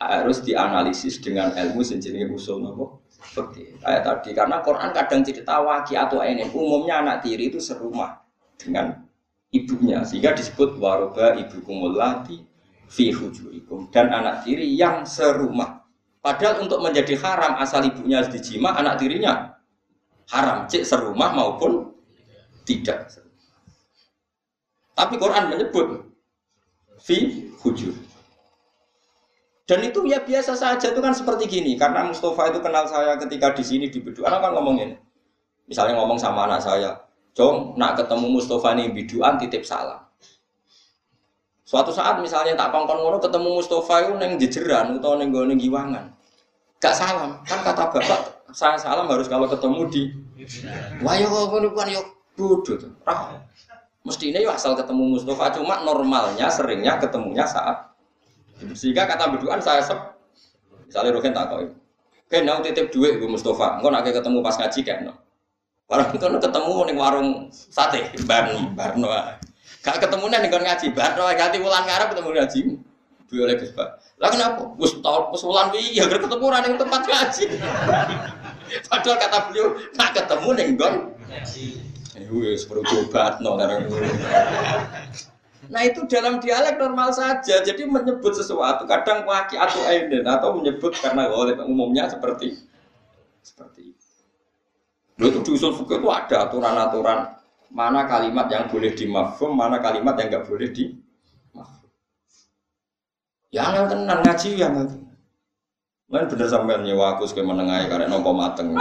[0.00, 4.30] harus dianalisis dengan ilmu sejenis usul nopo seperti kayak tadi.
[4.32, 6.48] Karena Quran kadang cerita waki atau ini.
[6.48, 8.24] Umumnya anak tiri itu serumah
[8.56, 9.04] dengan
[9.52, 10.00] ibunya.
[10.08, 12.40] Sehingga disebut waroba ibu kumulati
[12.88, 15.84] fi hujurikum dan anak tiri yang serumah.
[16.24, 19.60] Padahal untuk menjadi haram asal ibunya dijima anak tirinya
[20.32, 20.64] haram.
[20.64, 21.87] Cek serumah maupun
[22.68, 23.08] tidak.
[24.92, 26.04] Tapi Quran menyebut
[27.00, 27.96] fi hujur.
[29.68, 33.52] Dan itu ya biasa saja itu kan seperti gini karena Mustafa itu kenal saya ketika
[33.52, 34.24] di sini di Bedu.
[34.24, 34.96] Anak kan ngomongin,
[35.68, 36.96] misalnya ngomong sama anak saya,
[37.36, 40.00] Jong, nak ketemu Mustafa nih biduan titip salam.
[41.68, 46.16] Suatu saat misalnya tak kongkon ngono ketemu Mustafa itu neng jejeran atau neng gue giwangan,
[46.80, 48.20] gak salam kan kata bapak
[48.54, 50.02] saya salam harus kalau ketemu di
[51.02, 51.28] Wah yo
[51.90, 52.00] yo
[52.38, 52.92] bodoh tuh.
[54.06, 57.88] Mestinya yo asal ketemu Mustafa cuma normalnya seringnya ketemunya saat
[58.74, 59.98] sehingga kata berduaan saya sep.
[60.86, 61.68] Misalnya Rohin tak tahu.
[62.28, 63.78] Kan nau titip duit gue Mustafa.
[63.78, 65.14] Engkau nak ketemu pas ngaji kan no.
[65.88, 69.08] Warung itu ketemu nih warung sate barno barno.
[69.80, 71.24] Gak ketemu nih nih ngaji barno.
[71.32, 72.60] Ganti bulan ngarep ketemu ngaji.
[73.28, 73.72] Duit oleh Gus
[74.16, 74.62] Lah kenapa?
[74.80, 77.44] Gus tau pas bulan wi ya ketemu orang yang tempat ngaji.
[78.88, 79.66] Padahal kata beliau
[79.96, 80.94] nak ketemu nih gon.
[82.26, 82.82] Eh, perlu
[83.42, 83.50] no
[85.68, 87.60] Nah itu dalam dialek normal saja.
[87.60, 92.56] Jadi menyebut sesuatu kadang waki atau aiden atau menyebut karena oleh umumnya seperti
[93.44, 94.06] seperti itu.
[95.18, 97.36] Itu di usul fikih itu ada aturan-aturan
[97.68, 100.96] mana kalimat yang boleh dimafhum, mana kalimat yang nggak boleh di
[103.48, 104.68] Ya yang tenang ngaji ya
[106.08, 108.76] Lain bener sampai nyewa aku sebagai menengahi karena nopo mateng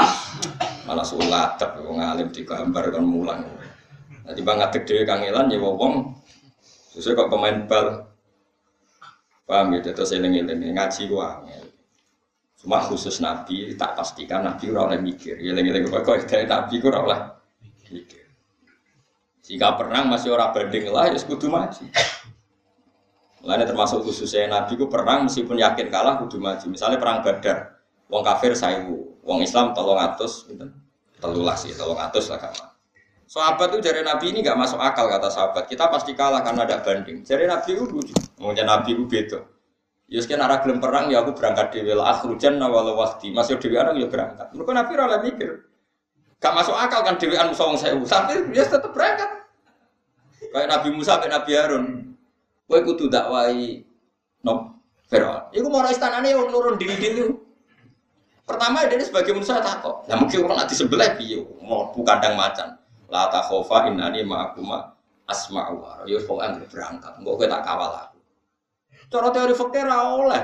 [0.88, 3.44] malah sulat tapi ngalim di gambar kan mulang.
[4.24, 5.94] Nanti banget gede kangelan nyewa wong
[6.98, 8.10] Sesuai kok pemain bal.
[9.46, 11.46] Paham gitu, terus eling-eling ngaji gua.
[12.58, 15.38] Cuma khusus Nabi, tak pastikan Nabi ora oleh mikir.
[15.38, 17.20] Eling-eling kok dari Nabi ora oleh
[17.94, 18.26] mikir.
[19.46, 21.86] Jika perang masih orang banding lah, ya kudu maju.
[23.46, 26.66] Mulanya termasuk khususnya Nabi ku perang meskipun yakin kalah kudu maju.
[26.68, 27.78] Misalnya perang Badar,
[28.10, 30.64] wong kafir saiwu, wong Islam tolong atus, gitu.
[31.20, 32.64] telulas sih, tolong atus lah kamu.
[33.28, 35.68] Sahabat itu dari Nabi ini nggak masuk akal kata sahabat.
[35.68, 37.28] Kita pasti kalah karena ada banding.
[37.28, 38.16] Dari Nabi itu lucu.
[38.40, 39.44] Mungkin Nabi itu beda.
[40.08, 43.36] Ya sekian arah gelem perang ya aku berangkat di wilayah akhrujan nawal wahdi.
[43.36, 44.48] Masih dewi anak ya berangkat.
[44.56, 45.52] Mereka Nabi rela mikir.
[46.40, 48.00] Gak masuk akal kan dewi anu sawang saya.
[48.00, 49.28] Tapi dia tetap berangkat.
[50.48, 51.86] Kayak Nabi Musa kayak Nabi Harun.
[52.64, 53.84] Kowe kudu dakwai
[54.48, 54.80] no
[55.12, 55.52] Firaun.
[55.52, 57.28] Iku mau istanane yang nurun diri-diri.
[58.48, 60.08] Pertama dia sebagai manusia takut.
[60.08, 62.80] Nah mungkin orang nanti sebelah piye mau kandang macan.
[63.12, 64.96] La takhofa innani ma'akuma
[65.28, 67.12] asma'u wa Ya pokoke berangkat.
[67.20, 68.18] Engko kowe tak kawal aku.
[69.12, 70.44] Cara teori fikih ra oleh.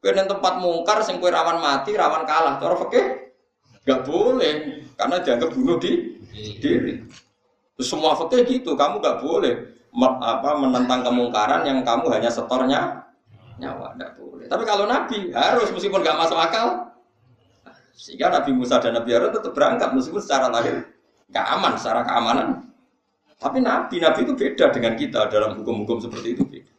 [0.00, 2.62] Nang tempat mungkar sing kowe rawan mati, rawan kalah.
[2.62, 3.34] Cara fikih
[3.82, 4.54] enggak boleh
[4.94, 6.22] karena dianggap bunuh di
[6.62, 7.02] diri.
[7.82, 9.54] Semua fikih gitu, kamu enggak boleh
[10.22, 13.10] apa menentang kemungkaran yang kamu hanya setornya
[13.58, 14.46] nyawa enggak boleh.
[14.46, 16.89] Tapi kalau Nabi harus meskipun enggak masuk akal,
[18.00, 20.88] sehingga Nabi Musa dan Nabi Harun tetap berangkat meskipun secara lahir
[21.28, 22.48] nggak aman secara keamanan.
[23.36, 26.72] Tapi nabi, nabi itu beda dengan kita dalam hukum-hukum seperti itu beda.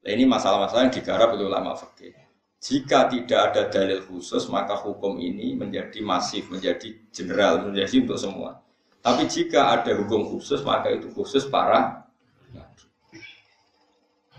[0.00, 2.14] Nah, ini masalah-masalah yang digarap oleh ulama fikih.
[2.60, 8.58] Jika tidak ada dalil khusus, maka hukum ini menjadi masif, menjadi general, menjadi untuk semua.
[9.00, 12.10] Tapi jika ada hukum khusus, maka itu khusus para
[12.52, 12.84] nabi.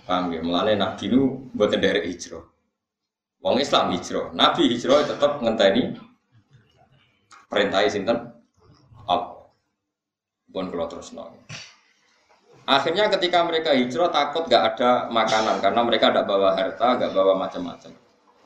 [0.04, 0.42] Paham ya?
[0.44, 1.22] Melalui nabi itu
[1.56, 2.51] buat dari hijrah.
[3.42, 5.98] Wong Islam hijrah, nabi hijrah tetap ngenteni
[7.50, 8.38] perintah sinten
[9.10, 9.50] Allah.
[10.46, 11.34] Bukan kalau terus nol.
[12.70, 17.34] Akhirnya ketika mereka hijrah takut gak ada makanan karena mereka tidak bawa harta, gak bawa
[17.34, 17.90] macam-macam.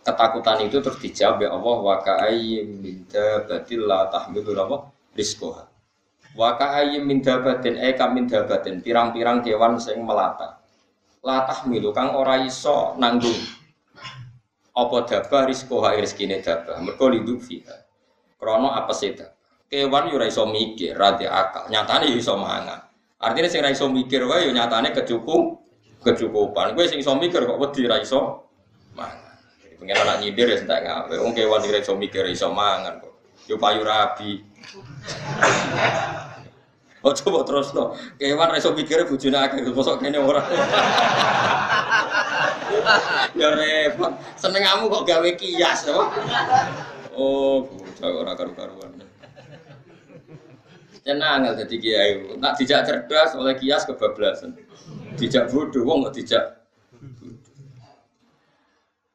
[0.06, 5.68] Ketakutan itu terus dijawab ya Allah wa ka'ayyim min dabatin la tahmilu apa rizqoha.
[6.40, 10.64] Wa ka'ayyim min dabatin eka min dabatin pirang-pirang kewan sing melata.
[11.20, 13.55] La tahmilu kang ora iso nanggung
[14.76, 16.78] apa daba rizqoha rezekine daba.
[16.84, 17.76] Mergo liduk fiha.
[18.36, 19.36] Krana apa seda
[19.70, 21.68] kewan yo ora iso mikir, ra akal.
[21.68, 22.80] Nyatane yo iso mangan.
[23.20, 25.66] Artinya sing ra iso mikir wae yo nyatane kecukup
[26.06, 26.78] kecukupan.
[26.78, 28.46] Gue sing iso mikir kok wedi ra iso
[28.94, 29.36] mangan.
[29.64, 31.16] Jadi pengen anak nyindir ya sentak ngawe.
[31.20, 33.14] Wong kewan sing ra iso mikir iso mangan kok.
[33.50, 34.46] Yo payu rabi.
[37.06, 40.42] Oh coba terus no, kewan ra iso mikir bojone akeh mosok kene ora.
[43.38, 44.18] ya repot.
[44.42, 46.02] Senengamu kok gawe kias to.
[47.14, 49.06] Oh, bocah ora karu-karuan.
[51.06, 52.12] Tenang nggak jadi kiai.
[52.42, 54.58] Nak dijak cerdas oleh kias kebablasan.
[55.14, 56.58] Dijak bodoh, wong nggak dijak.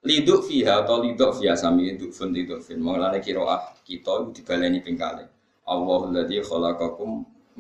[0.07, 2.79] Liduk fiha atau liduk fiha sami liduk fun liduk fin.
[2.79, 5.27] Mengenai kiroah kita itu dibaleni pingkali.
[5.67, 6.39] Allahul ladzi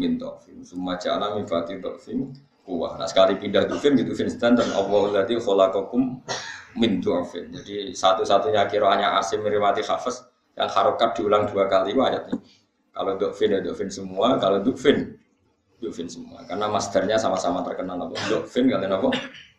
[0.01, 0.64] min dhafin.
[0.64, 2.32] Summa ja'ala min dhafin
[2.64, 2.96] kuwah.
[2.96, 6.24] Nah sekali pindah dufin gitu fin standar Allahul ladzi khalaqakum
[6.80, 7.53] min dhafin.
[7.53, 10.24] Jadi satu-satunya kiroahnya Asim meriwati Hafiz
[10.57, 12.40] yang harokat diulang dua kali itu ayatnya.
[12.90, 15.20] Kalau dokfin ya dokfin semua, kalau dokfin
[15.80, 16.44] Dukfin semua.
[16.44, 18.14] Karena masternya sama-sama terkenal apa?
[18.28, 19.09] Dukfin kalian apa?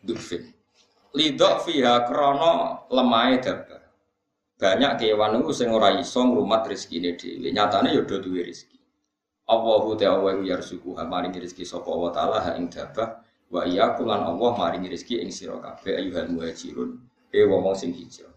[0.06, 0.54] Dukfin.
[1.18, 3.90] Lidok fiha krono lemai dabar.
[4.62, 7.50] Banyak kewan itu sing ora iso ngrumat rezekine dhewe.
[7.50, 8.71] Nyatane ya do duwe rezeki.
[9.52, 13.20] Allahu ta'ala wa yarzuqu ha maring rezeki sapa wa ta'ala ha ing dabah
[13.52, 16.96] wa iya kulan Allah maring rezeki ing sira kabeh ayuhal muhajirun.
[17.32, 18.32] E wong sing hijrah.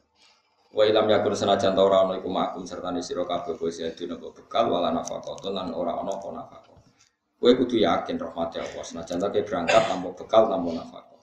[0.74, 4.66] Wa ilam yakun senajan ta ora ana iku makum serta sira kabeh kowe sedina bekal
[4.74, 6.78] wala nafaqah lan ora ana apa nafaqah.
[7.38, 8.82] Kowe kudu yakin rahmat Allah.
[8.82, 11.13] Senajan ta berangkat tanpa bekal tanpa nafkah.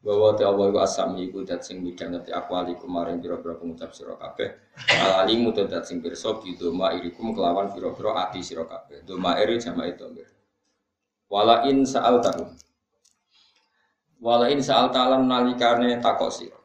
[0.00, 4.48] Bahwa te Allah iku asami iku dat sing midhangeti akwali kemarin pira-pira pengucap sira kabeh.
[4.96, 9.04] Alalimu te dat sing pirsa bidoma irikum kelawan pira-pira ati sira kabeh.
[9.04, 10.08] Doma iri jama itu
[11.30, 12.48] Wala in sa'al tahum.
[14.24, 16.60] Wala in sa'al ta'alam nalikane takok sira.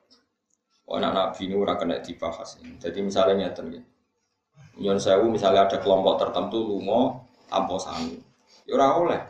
[0.86, 2.62] Oh, anak nabi ini ora kena dibahas.
[2.62, 3.82] Jadi misalnya ngeten ya.
[4.78, 8.22] Nyon sewu misalnya ada kelompok tertentu lungo tanpa sangu.
[8.70, 9.22] Ya ora oleh.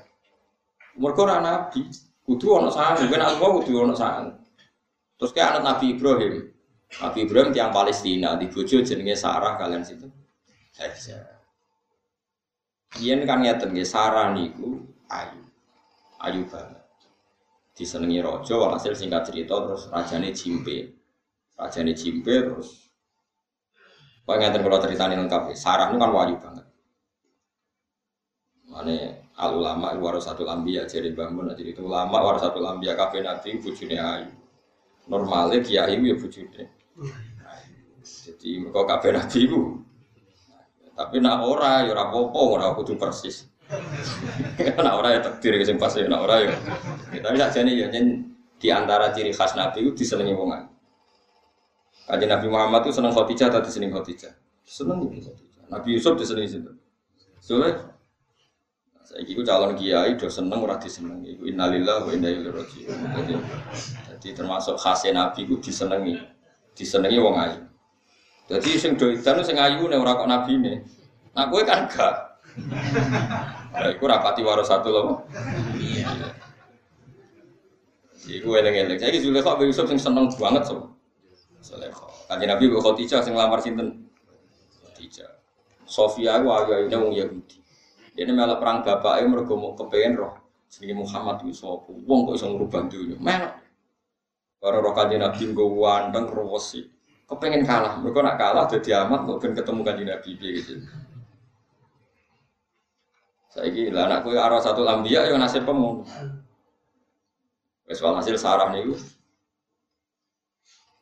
[1.00, 1.88] Mergo ora nabi,
[2.26, 4.34] kudu ana sangu, ben Allah kudu sangu.
[5.16, 6.34] Terus kayak anak Nabi Ibrahim.
[7.00, 10.10] Nabi Ibrahim tiang Palestina, di bojo jenenge Sarah kalian situ.
[10.76, 11.40] Hajar.
[13.00, 15.44] Yen kan ngeten nggih Sarah niku ayu.
[16.24, 16.84] Ayu banget.
[17.76, 20.96] Disenengi raja walhasil singkat cerita terus rajane jimpe.
[21.60, 22.86] Rajane jimpe terus
[24.26, 25.54] Kau ngeten kalau ceritanya lengkap.
[25.54, 26.66] Sarah ini kan wajib banget.
[28.66, 34.00] Mana al ulama satu lambiya jadi bangun jadi itu ulama satu lambiya kafe nanti bujune
[34.00, 34.32] ayu.
[35.06, 36.64] Normalnya kiai ya bujune
[38.06, 39.62] jadi mereka kafe nabi itu
[40.96, 43.52] tapi nak ora ya ora apa-apa ora kudu persis.
[44.80, 46.56] Nak ora ya takdir sing pas ya nak ora ya.
[47.20, 47.92] Tapi sak jane ya
[48.56, 50.54] di antara ciri khas nabi itu disenengi wong
[52.06, 54.30] Kajian Nabi Muhammad itu seneng Khadijah atau diseneng Khadijah?
[54.62, 55.10] Seneng
[55.74, 56.70] Nabi Yusuf diseneng situ.
[57.42, 57.95] Soalnya
[59.16, 61.24] Saiki ku calon kiai do seneng ora diseneng.
[61.24, 63.00] Iku innalillahi wa inna ilaihi raji'un.
[64.12, 66.20] Jadi, termasuk khasnya Nabi ku disenengi.
[66.76, 67.64] Disenengi wong ayu.
[68.52, 70.84] Jadi sing do idan sing ayu nek ora kok nabine.
[71.32, 72.44] Nah kowe kan gak.
[73.72, 75.04] Lah iku rapati waro satu lho.
[75.80, 76.12] Iya.
[78.28, 79.00] Iku eleng-eleng.
[79.00, 80.92] Saiki Zulaikha Abu Yusuf sing seneng banget so.
[81.64, 82.06] Zulaikha.
[82.28, 84.12] Kanjeng Nabi kok Khadijah sing lamar sinten?
[84.84, 85.40] Khadijah.
[85.88, 87.65] Sofia ku ayu-ayune wong Yahudi.
[88.16, 90.34] Ini malah perang bapak itu mereka mau kepengen roh.
[90.72, 91.92] Sini Muhammad itu sopo.
[92.08, 93.20] Wong kok bisa ngubah dunia.
[93.20, 93.54] Melok.
[94.56, 96.88] Para roh kajian Nabi gue wandeng rowosi.
[97.28, 98.00] Kepengen kalah.
[98.00, 100.74] Mereka nak kalah jadi amat kok ketemu kajian Nabi gitu.
[103.52, 106.04] Saya gila anakku arah satu lambia yang nasib pemung.
[107.88, 108.84] Wes hasil sarah nih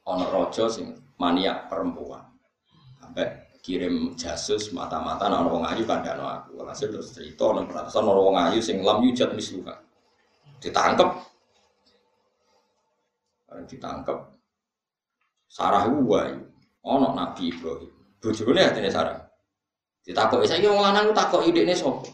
[0.03, 2.28] Ono rojo sing maniak perempuan.
[2.99, 6.59] Sampai kirim jasus mata-mata nang wong ayu kandhano aku.
[6.59, 9.80] Walhasil terus cerita nang perasaan nang wong ayu sing lam yujat misluka.
[10.59, 11.09] Ditangkep.
[13.64, 14.20] Ditangkep.
[15.47, 16.36] Sarah wae
[16.84, 17.91] ono Nabi Ibrahim.
[18.20, 19.16] Bojone atine Sarah.
[20.03, 22.11] Ditakoki saiki wong lanang takoki idekne sapa?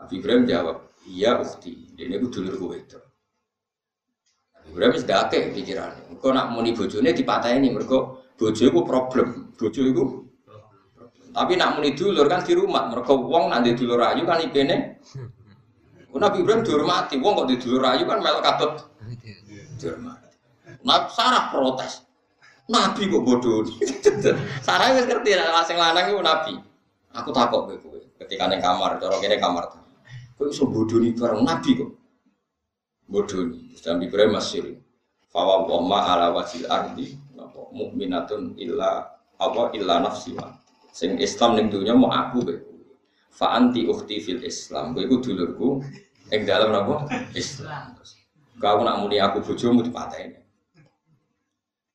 [0.00, 2.96] Nabi Ibrahim jawab, "Iya ukti, dene ku dulurku itu."
[4.56, 6.08] Nabi Ibrahim wis dake pikirane.
[6.08, 9.52] Engko nak muni bojone dipateni mergo bojo iku problem.
[9.52, 10.21] Bojo iku
[11.32, 12.92] tapi nak muni dulur kan di rumah.
[12.92, 15.00] Mereka wong nak di dulur ayu kan ipene.
[16.12, 17.16] Nabi Ibrahim dihormati.
[17.16, 18.72] Wong kok di dulur ayu kan melok katut.
[19.80, 20.28] Dihormati.
[20.84, 22.04] Nah, Sarah protes.
[22.68, 23.64] Nabi kok bodoh.
[24.66, 26.54] Sarah wis ngerti nek sing lanang iku nabi.
[27.16, 28.00] Aku takok kowe kowe.
[28.20, 29.72] Ketika ning kamar, cara kene kamar.
[30.36, 31.90] Kowe iso bodoni bareng nabi kok.
[33.08, 33.72] Bodoni.
[33.82, 34.78] Nabi Ibrahim masih
[35.32, 37.16] Fawa ma ala wajil ardi
[37.72, 40.36] mukminatun illa apa illa nafsi
[40.92, 42.56] Sing Islam ning dunya mau aku kowe.
[43.32, 44.92] Fa anti ukhti fil Islam.
[44.92, 45.68] Kowe iku dulurku
[46.28, 47.08] ing dalam napa?
[47.32, 47.96] Islam.
[48.60, 50.36] Kau nak muni aku bojomu dipateni.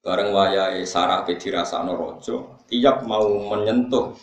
[0.01, 2.35] Bareng wayahe Sarah pe dirasakno raja,
[2.65, 4.17] tiap mau menyentuh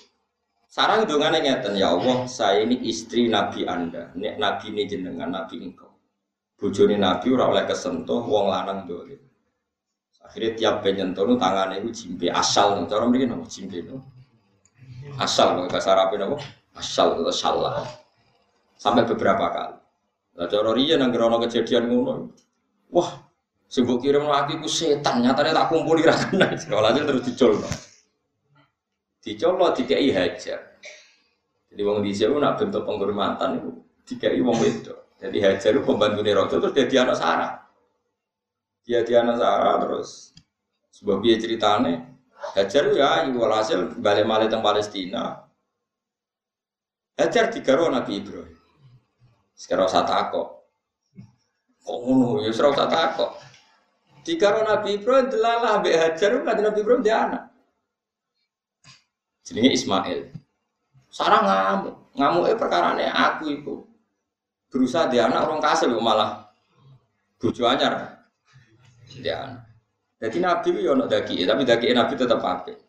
[0.74, 4.10] Sarah ngene ngeten, ya Allah, saya ini istri Nabi Anda.
[4.18, 5.86] Nek Nabi ini jenengan, Nabi engkau.
[6.58, 9.22] Bojone Nabi ora oleh kesentuh wong lanang dolim.
[10.18, 14.13] Akhirnya tiap penyentuh nu tangannya itu jimpe asal, cara mriki napa jimpe no
[15.20, 16.38] asal bahasa Arabnya apa?
[16.76, 17.86] Asal salah.
[18.74, 19.78] Sampai beberapa kali.
[20.34, 22.34] Lah cara riya nang krono kejadian ngono.
[22.90, 23.24] Wah
[23.74, 26.54] mbok kirim lagi ku setan nyatanya tak kumpuli ra kena.
[26.62, 27.66] Sekolahnya terus dicolno
[29.24, 30.60] dicolno dikai hajar.
[31.72, 33.70] Jadi wong dhisik nak bentuk penghormatan itu
[34.06, 35.16] dikai wong wedok.
[35.18, 37.52] Jadi hajar itu pembantu rojo terus jadi anak Sarah.
[38.84, 40.36] Dia dia anak Sarah terus.
[40.94, 42.13] Sebuah biaya ceritane
[42.54, 45.42] Hajar ya ibu hasil balik malih teng Palestina.
[47.18, 48.54] Hajar digaruh Nabi Ibrahim.
[49.58, 50.62] Sekarang usah takok.
[51.82, 53.30] Kok ngono ya ora usah takok.
[54.22, 57.42] Jika Nabi Ibrahim delalah mbek Hajar kan Nabi Ibrahim dia anak.
[59.42, 60.30] Jenenge Ismail.
[61.10, 61.94] Sarah ngamuk.
[62.14, 63.74] Ngamuknya perkarane aku itu
[64.70, 66.46] berusaha dia anak orang kasih malah
[67.42, 68.22] bojo anyar.
[69.18, 69.63] Dia anak.
[70.24, 72.80] Jadi Nabi itu ya daki, tapi daki Nabi tetap pakai.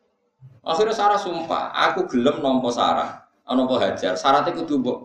[0.64, 4.16] Akhirnya Sarah sumpah, aku gelem nompo Sarah, nompo Hajar.
[4.16, 4.98] Sarah itu kudu mbok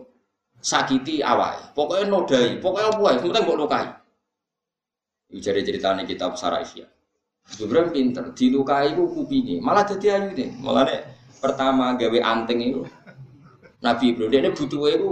[0.63, 1.59] sakiti awal.
[1.75, 3.85] Pokoknya nodai, pokoknya apa ya, sementing mbok lukai.
[5.27, 6.87] Jadi ceritanya kitab Sarah Isya.
[7.59, 10.49] Ibrahim pinter, dilukai ku kupingi, malah jadi ayu deh.
[10.63, 11.03] Malah nih
[11.43, 12.81] pertama gawe anting itu,
[13.83, 15.11] Nabi Ibrahim dia butuh itu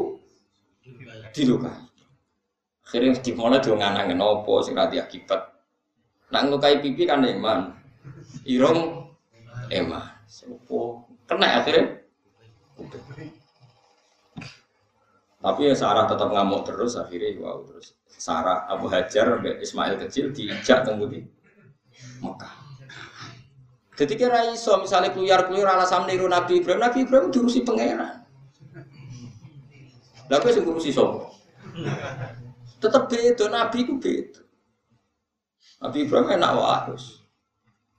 [1.35, 1.83] dilukai.
[2.87, 5.58] Akhirnya dimulai dong nganangin opo sing rati akibat.
[6.29, 7.73] Nak ngelukai pipi kan iman,
[8.45, 9.09] irong
[9.73, 10.05] eman.
[10.29, 12.05] Sopo kena akhirnya.
[15.39, 20.83] Tapi ya Sarah tetap ngamuk terus akhirnya wow terus Sarah Abu Hajar Ismail kecil diajak
[20.83, 21.31] kemudian
[22.19, 22.53] Mekah.
[23.95, 28.23] Jadi kira iso misalnya keluyar keluyar alasan niru Nabi Ibrahim, Nabi Ibrahim diurusi pangeran.
[30.29, 31.35] Lalu sing ngurusi sopo?
[32.79, 34.39] Tetap beda, Nabi ku beda.
[35.79, 36.95] Nabi Ibrahim enak wae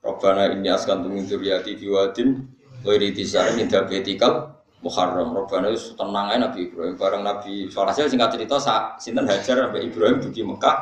[0.01, 2.45] Robbana ini askan tumin duriyati biwadin
[2.81, 5.37] Wairi tisarin indah betikal Muharram.
[5.37, 6.97] Robbana itu tenang aja Nabi Ibrahim.
[6.97, 8.57] Bareng Nabi Soalnya singkat cerita
[8.97, 10.81] Sinten Hajar Nabi Ibrahim di Mekah.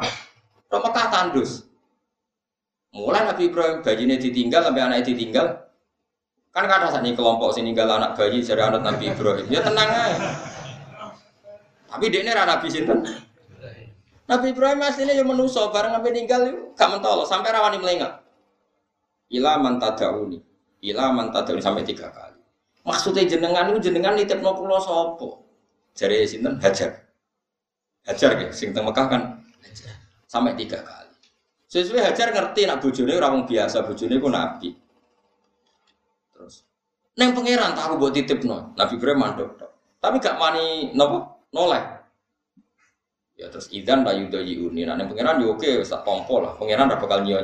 [0.70, 1.66] Roh Mekah tandus.
[2.94, 5.46] Mulai Nabi Ibrahim bayinya ditinggal sampai anaknya ditinggal.
[6.54, 9.46] Kan kata saat ini kelompok sini tinggal anak bayi dari anak Nabi Ibrahim.
[9.50, 10.30] Ya tenang aja
[11.90, 13.02] Tapi dia ini Nabi Sinten
[14.28, 18.20] Nabi Ibrahim aslinya yang menuso bareng Nabi tinggal gak mentol sampai rawani melengak.
[19.32, 20.44] Ila man tadauni
[20.84, 22.36] ila man tadauni sampai tiga kali.
[22.84, 25.48] Maksudnya jenengan itu jenengan nitip no pulau sopo?
[25.96, 26.60] Jari sinten?
[26.60, 27.08] Hajar.
[28.04, 29.22] Hajar ya sing teng Mekah kan
[30.28, 31.16] sampai tiga kali.
[31.68, 34.76] Sesuai hajar ngerti nak bujune orang biasa bujune pun nabi.
[36.36, 36.68] Terus
[37.16, 39.56] neng pangeran tahu buat titip no nabi Ibrahim mandok
[39.98, 41.40] tapi gak mani nopo?
[41.48, 41.97] Noleh
[43.38, 44.82] ya terus idan bayu doyi uni.
[44.82, 46.58] Nah neng pangeran yo oke pompo lah.
[46.58, 47.40] Pangeran ora bakal nyio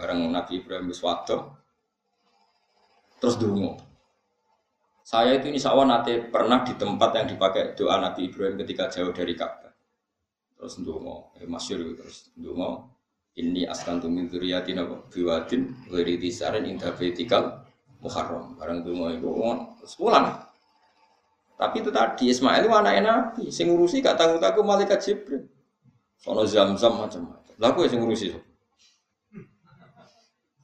[0.00, 1.60] bareng Nabi Ibrahim Wiswado
[3.20, 3.76] terus dungo
[5.04, 9.34] saya itu insya nanti pernah di tempat yang dipakai doa Nabi Ibrahim ketika jauh dari
[9.34, 9.74] Ka'bah.
[10.54, 12.94] Terus dungo eh, masyur terus dungo
[13.34, 16.94] ini askan tumin duriyatin apa biwadin wiri tisarin indah
[18.00, 18.54] muharram.
[18.54, 19.28] Bareng dungo itu.
[19.82, 20.30] Terus pulang
[21.60, 25.44] tapi itu tadi Ismail itu anak Nabi sing ngurusi gak tanggung tanggung malaikat Jibril
[26.16, 28.32] sono zam-zam macam-macam lalu yang ngurusi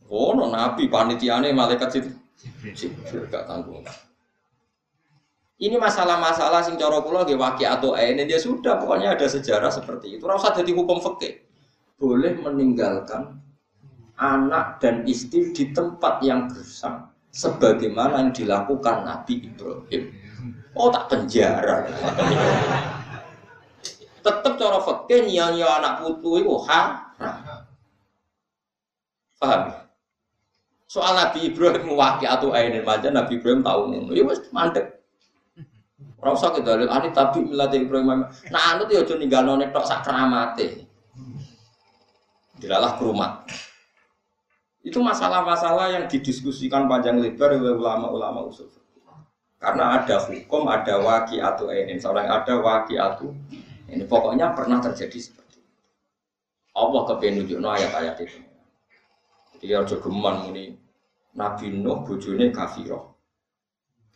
[0.06, 2.10] Oh, no, nabi panitiane malaikat situ.
[2.62, 3.82] Jibril gak tanggung.
[5.56, 10.20] Ini masalah-masalah sing cara kula nggih waki atau ini dia sudah pokoknya ada sejarah seperti
[10.20, 10.24] itu.
[10.28, 11.40] Rasa jadi hukum fikih.
[11.96, 13.40] Boleh meninggalkan
[14.20, 20.12] anak dan istri di tempat yang gersang sebagaimana yang dilakukan Nabi Ibrahim.
[20.76, 21.88] Oh tak penjara.
[24.20, 27.64] Tetap cara fikih nyanyi anak putu itu haram.
[29.40, 29.78] Paham ya?
[30.86, 34.12] Soal Nabi Ibrahim wakil atau ainin aja Nabi Ibrahim tahu ngono.
[34.12, 35.00] Ya wis mandek.
[36.20, 38.28] Ora kita lihat ani tapi milat Ibrahim.
[38.52, 40.84] Nah anut ya aja ninggalno nek tok sak keramate.
[42.56, 43.48] Dilalah kerumat.
[44.84, 48.70] Itu masalah-masalah yang didiskusikan panjang lebar oleh ulama-ulama usul
[49.56, 51.96] karena ada hukum, ada waki atau ainin.
[51.96, 53.32] Seorang ada waki atau
[53.88, 55.72] ini pokoknya pernah terjadi seperti itu.
[56.76, 58.38] Allah kepenunjukno ayat-ayat itu.
[59.56, 60.76] Jadi aja geman muni
[61.32, 63.04] Nabi Nuh bojone kafirah.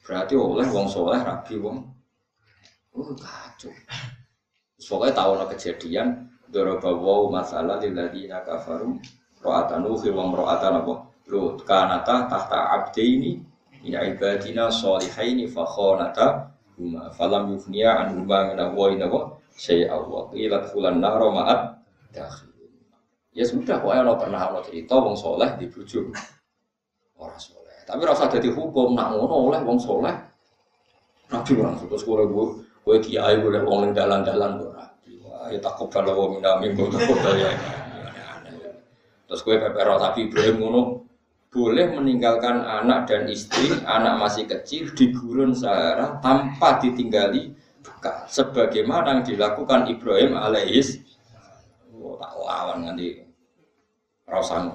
[0.04, 1.88] Berarti oleh wong soleh rabi wong.
[2.96, 3.72] Oh kacau.
[4.80, 6.08] Pokoknya tahu no kejadian
[6.50, 8.98] Doroba wow masalah lilladina kafaru
[9.38, 13.38] Ro'ata nuhi wong ro'ata nabo Lut kanata tahta abdaini
[13.84, 19.36] Ina ibadina solihaini fakhonata Huma falam yufniya anhuma mina wa ina wa
[20.04, 21.80] wa Ilat fulan naro ma'at
[22.12, 22.50] Dakhil
[23.30, 26.10] Ya sudah, pokoknya lo pernah lo cerita wong soleh dibujuk
[27.14, 27.78] orang soleh.
[27.86, 30.14] Tapi rasa jadi hukum nak ngono oleh wong soleh.
[31.30, 35.12] Nabi orang suka sekolah gue, gue kiai boleh wong yang dalan-dalan gue nabi.
[35.22, 37.54] Wah, ya takut kalau wong minami gue takut ya.
[39.30, 40.80] Terus gue pepero tapi Ibrahim ngono
[41.50, 47.50] boleh meninggalkan anak dan istri, anak masih kecil di gurun Sahara tanpa ditinggali
[47.82, 51.02] bekas sebagaimana yang dilakukan Ibrahim alaihis
[52.00, 53.20] Oh, tak lawan nanti
[54.24, 54.72] rasan.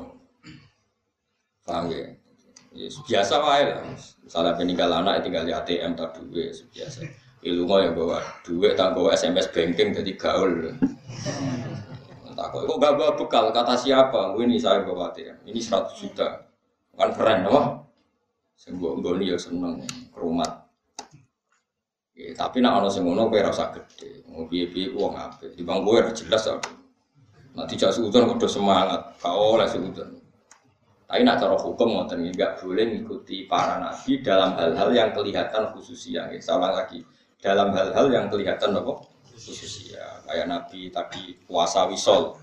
[1.65, 2.13] Paham ya?
[3.01, 3.81] Biasa wae lah.
[4.21, 7.01] Misalnya peninggal anak tinggal di ATM tak duwe biasa.
[7.41, 10.69] Ilmu ya bawa duit, tak bawa SMS banking jadi gaul.
[12.35, 14.37] Tak kok gak bawa bekal kata siapa?
[14.37, 15.33] Ini saya bawa ya.
[15.49, 16.44] Ini 100 juta.
[16.95, 17.85] Kan keren, apa?
[18.55, 19.83] Sebuah nggoni ya seneng
[20.15, 20.65] kerumat.
[22.15, 24.23] Ya, tapi nak ono sing ngono kowe ora usah gede.
[24.31, 25.51] Mau piye-piye wong apik.
[25.51, 26.71] Di bang kowe ora jelas aku.
[27.55, 30.15] Nak dijak seudon kudu semangat, gak oleh seudon.
[31.05, 36.31] Tapi nak cara hukum ngoten nggak boleh mengikuti para nabi dalam hal-hal yang kelihatan khususia.
[36.31, 37.03] Ya, salah lagi
[37.37, 40.01] dalam hal-hal yang kelihatan apa khususia.
[40.25, 42.33] Kayak nabi tadi puasa wisol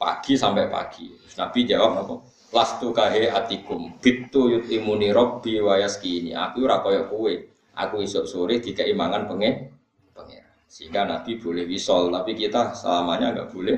[0.00, 1.12] pagi sampai pagi.
[1.36, 2.14] Nabi jawab apa?
[2.50, 3.94] Lastu kahe atikum.
[4.02, 6.30] Bitu yutimuni robbi wayaski ini.
[6.34, 7.30] Aku ora koyo kowe.
[7.78, 9.70] Aku isuk sore tiga imangan pengen
[10.10, 13.76] pengen sehingga Nabi boleh wisol tapi kita selamanya nggak boleh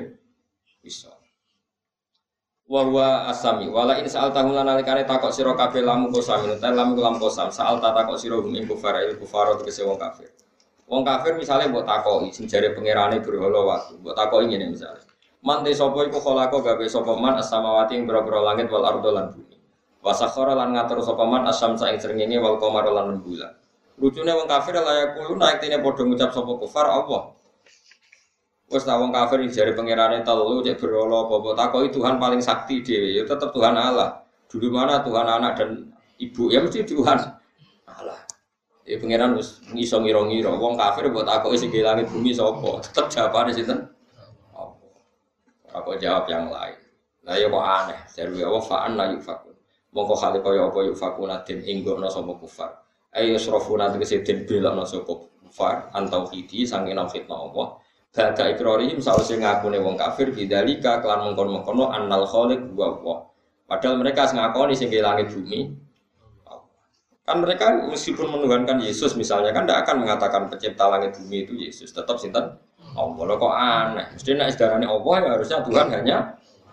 [0.81, 1.13] wisol.
[2.65, 3.69] Wahwa asami.
[3.69, 7.53] Wala in saal tahun lan alikane takok sira kabeh lamu kosam ta lamu lam kosam
[7.53, 10.33] saal ta takok sira hum ing kufar il kufar tegese wong kafir.
[10.89, 15.12] Wong kafir misalnya mbok takoki sing jare pangerane berhala waktu mbok takoki ngene misalnya
[15.43, 19.59] man te sapa iku kholako gawe sapa man as-samawati ing langit wal ardo lan bumi
[20.03, 23.53] wasakhara lan ngatur sapa man asam ing srengenge wal qamar lan bulan
[23.93, 27.29] Lucunya wong kafir layak kulo naik tine podo ngucap sopo kufar Allah.
[28.65, 33.23] Wes wong kafir jari pangerane telu cek berolo apa takoi Tuhan paling sakti dhewe ya
[33.29, 34.25] tetep Tuhan Allah.
[34.49, 35.69] Dulu mana Tuhan anak dan
[36.17, 37.21] ibu ya mesti Tuhan
[37.85, 38.17] Allah.
[38.83, 42.81] Ya pangeran wis ngiso ngira-ngira wong kafir mbok takoki sing langit bumi sapa?
[42.81, 43.93] Tetep jawabane sinten?
[45.73, 46.77] Aku jawab yang lain.
[47.25, 49.53] Lah ya kok aneh, jare ya wa fa'an la yufakun.
[49.93, 52.83] Mongko hale kaya apa yufakuna den inggono sapa kufar
[53.13, 55.13] ayo srofuna tegese den belokno sapa
[55.45, 57.77] kufar antau hidi sange nauhidna Allah
[58.13, 63.17] Bada ikrarihim sause ngakune wong kafir bidzalika kelan mengkon-mengkono annal khaliq wa Allah.
[63.65, 65.73] Padahal mereka ngakoni sing langit bumi.
[67.25, 71.89] Kan mereka meskipun menuhankan Yesus misalnya kan tidak akan mengatakan pencipta langit bumi itu Yesus,
[71.89, 72.53] tetap sinten
[72.93, 73.23] Allah.
[73.25, 74.05] Loh, kok aneh.
[74.13, 76.17] Mesti nek sedarane Allah ya harusnya Tuhan hanya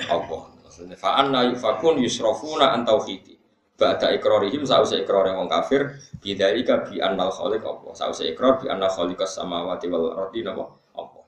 [0.09, 0.43] Allah.
[0.65, 3.41] Maksudnya fa'anna yufakun yusrafuna an tauhidi.
[3.81, 8.93] Ba'da ikrarihim sa'usai ikrar wong kafir Bidalika bi annal khaliq Allah Sa'usai ikrar bi annal
[8.93, 11.25] khaliqas samawati wal ardi napa Allah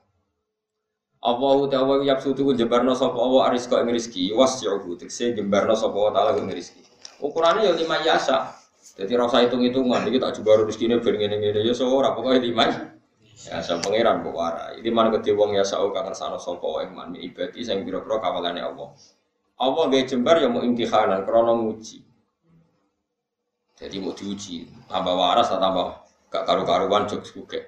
[1.25, 6.31] Allahu ta'ala yapsutu jembarno sapa Allah ariska ing rezeki wasyuhu tekse jembarno sapa Allah taala
[6.37, 6.85] ing rezeki
[7.25, 8.53] Ukurannya ya lima yasa
[8.93, 12.92] jadi rasa hitung-hitungan iki tak jembar rezekine ben ngene-ngene ya ora pokoke lima
[13.33, 14.79] Ya sa pangeran kok warai.
[14.79, 18.61] Iki man kedhe wong ya sao kang ngersano sapa wae man ibadi sing pira-pira kawalane
[18.61, 18.93] Allah.
[19.57, 22.01] Allah gawe jembar ya mau imtihanan krana nguji.
[23.73, 25.87] Jadi mau diuji, tambah waras atau tambah
[26.29, 27.59] gak karu-karuan jok suke.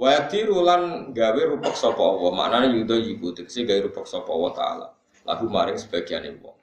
[0.00, 4.86] Wati rulan gawe rupak sapa Allah, maknane yudo yiku tegese gawe rupak sapa Allah taala.
[5.28, 6.56] Lagu maring sebagian wong.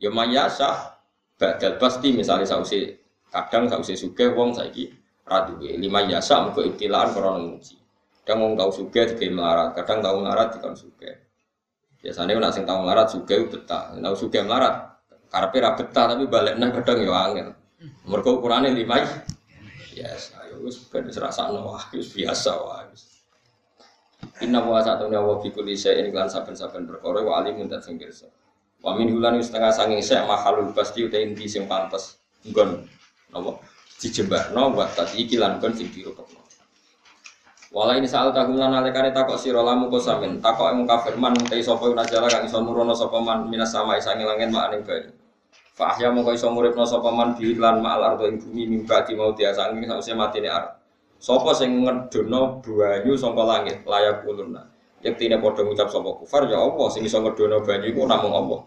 [0.00, 0.96] Ya mayasa
[1.36, 2.96] badal pasti misalnya sausi
[3.28, 4.88] kadang sausi suke wong saiki
[5.28, 7.79] raduwe lima yasa muga ibtilaan krana nguji.
[8.22, 11.10] Kadang wong tau suke digawe melarat, kadang tau melarat dikon suke.
[12.00, 14.90] Biasanya nek sing tau melarat suke betah, tau suke melarat
[15.30, 17.48] karepe ra betah tapi balik nang kadang ya angel.
[17.80, 19.00] Mereka ukurannya lima
[19.96, 22.84] ya saya wis ben serasakno wah wis biasa wah
[24.40, 28.28] Inna wa satu nyawa fikul isa ini kan saben-saben perkara wa alimun dan sing pirsa.
[28.80, 32.84] Wa min hulan wis setengah sanging sek mahalul pasti uta inti sing pantes nggon
[33.32, 33.60] napa
[34.00, 36.39] dijembarno wa tadi lan kon sing dirupekno.
[37.70, 38.82] Wala ini saat tahu lan
[39.14, 43.22] takok sira lamu kosamin takok emu kafir man te sapa najala kang iso nurono sapa
[43.22, 45.06] man minas sama isange langit mak ning bani.
[45.78, 47.78] Fa ahya mongko iso muripno sapa man lan
[48.50, 50.82] mimba di mau dia saking sause matine arep.
[51.22, 54.66] Sapa sing ngedono banyu saka langit layak ulunna.
[55.06, 58.60] Yektine padha ngucap sapa kufar ya Allah sing iso ngedono banyu iku namung Allah.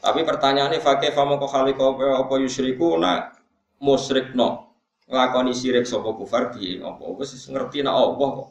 [0.00, 3.36] Tapi pertanyaannya fakih famo kok kali kau apa yusriku na
[3.84, 4.75] musrikno
[5.06, 8.48] nglakoni sirik sapa kufar piye apa wis ngerti nak Allah kok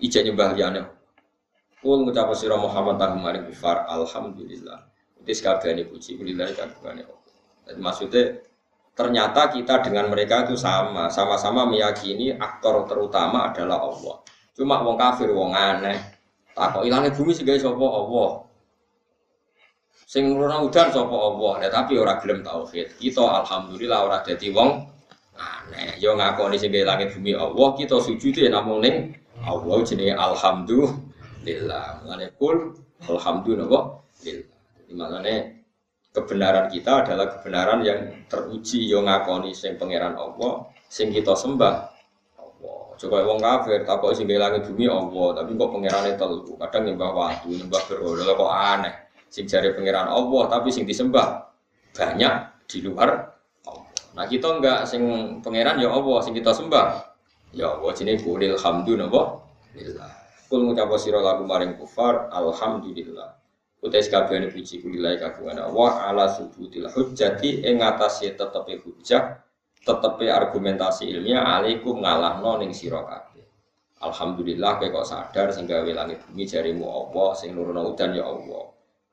[0.00, 0.82] ijek nyembah liyane.
[1.82, 4.86] Kul ngucap sira Muhammad tahum kufar alhamdulillah.
[5.22, 7.22] Wis kabehane puji kulillah kabehane Allah.
[7.66, 8.22] Jadi maksudnya
[8.92, 14.22] ternyata kita dengan mereka itu sama, sama-sama meyakini aktor terutama adalah Allah.
[14.52, 15.96] Cuma wong kafir, wong aneh.
[16.52, 18.44] Takut hilangnya bumi sih guys, apa Allah.
[20.04, 23.00] Sing nuruna udan sapa Allah, ya, tapi ora gelem tauhid.
[23.00, 24.91] Kita alhamdulillah ora dadi wong
[25.36, 25.96] aneh.
[25.98, 32.04] Yo ngakoni sing langit bumi Allah, kita sujude namung ning Allah jenenge alhamdulillah.
[32.04, 32.76] Mulane kul
[33.08, 33.84] alhamdulillah.
[34.22, 35.62] Jadi maknane
[36.12, 37.98] kebenaran kita adalah kebenaran yang
[38.28, 41.74] teruji yang ngakoni sing pangeran Allah sing kita sembah
[42.36, 47.10] Allah coba wong kafir kok sing langit bumi Allah tapi kok pangerane telu kadang nyembah
[47.16, 48.94] waktu nyembah berhala kok aneh
[49.32, 51.48] sing jare pangeran Allah tapi sing disembah
[51.96, 52.34] banyak
[52.68, 53.31] di luar
[54.12, 55.02] nah kita enggak sing
[55.40, 57.12] pangeran ya Allah sing kita sembah
[57.52, 59.44] Ya Allah jenenge kulil hamdu napa?
[59.76, 60.08] Lillah.
[60.48, 63.36] Kul ngucap sira lagu maring kufar alhamdulillah.
[63.84, 69.42] Utais kabehane puji kulilai kagungan Allah ala subutil hujjati ing ngatasé tetepe hujjah,
[69.84, 73.44] tetepe argumentasi ilmiah alaikum ngalahno ning sira kabeh.
[74.00, 78.64] Alhamdulillah kowe kok sadar sing gawe langit bumi jarimu Allah, sing nurono udan ya Allah.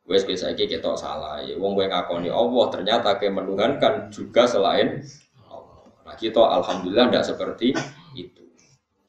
[0.09, 1.37] Wes biasa iki ketok salah.
[1.45, 5.05] Ya wong kowe ngakoni Allah ternyata ke menuhankan juga selain
[5.45, 5.85] Allah.
[6.01, 7.77] Nah kita alhamdulillah tidak seperti
[8.17, 8.41] itu.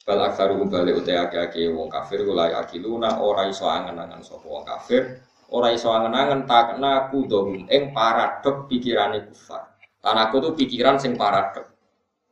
[0.04, 5.24] Bal aksaru balik utai ake-ake wong kafir kulai akiluna ora iso angen-angen sapa wong kafir
[5.48, 9.72] ora iso angen-angen takna kudohum ing paradok pikirane kufar.
[10.00, 11.76] Tanaku tuh pikiran sing paradok,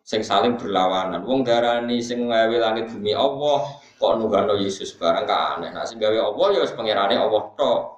[0.01, 1.21] sing saling berlawanan.
[1.25, 5.69] Wong darani sing ngawe langit bumi Allah, kok nunggano Yesus barang ka aneh.
[5.73, 7.98] Nah sing gawe Allah ya wis pangerane Allah tok.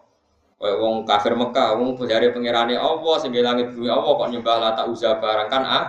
[0.60, 4.82] Wong kafir Mekah, wong dari pangerane Allah, sing gawe langit bumi Allah kok nyembah Lata
[4.84, 5.84] Uzza barang kan ah?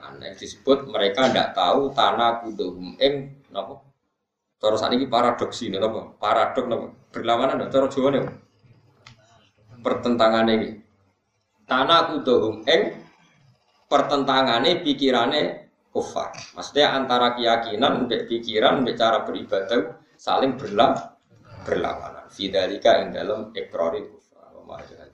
[0.00, 3.80] aneh disebut mereka ndak tahu tanah kudohum ing napa
[4.60, 6.12] Terus ini paradoks ini, napa?
[6.20, 6.86] Paradok napa?
[7.16, 8.22] Berlawanan, terus Jawa nih
[9.80, 10.76] pertentangan ini.
[11.64, 12.12] Tanah
[12.68, 12.82] eng
[13.88, 15.42] pertentangane pikirane
[15.88, 16.34] kufar.
[16.54, 21.16] Maksudnya antara keyakinan, pikiran, cara beribadah saling berlawan
[21.64, 22.19] berlawanan.
[22.30, 25.09] Fidalika ing dalam ikrari kufar.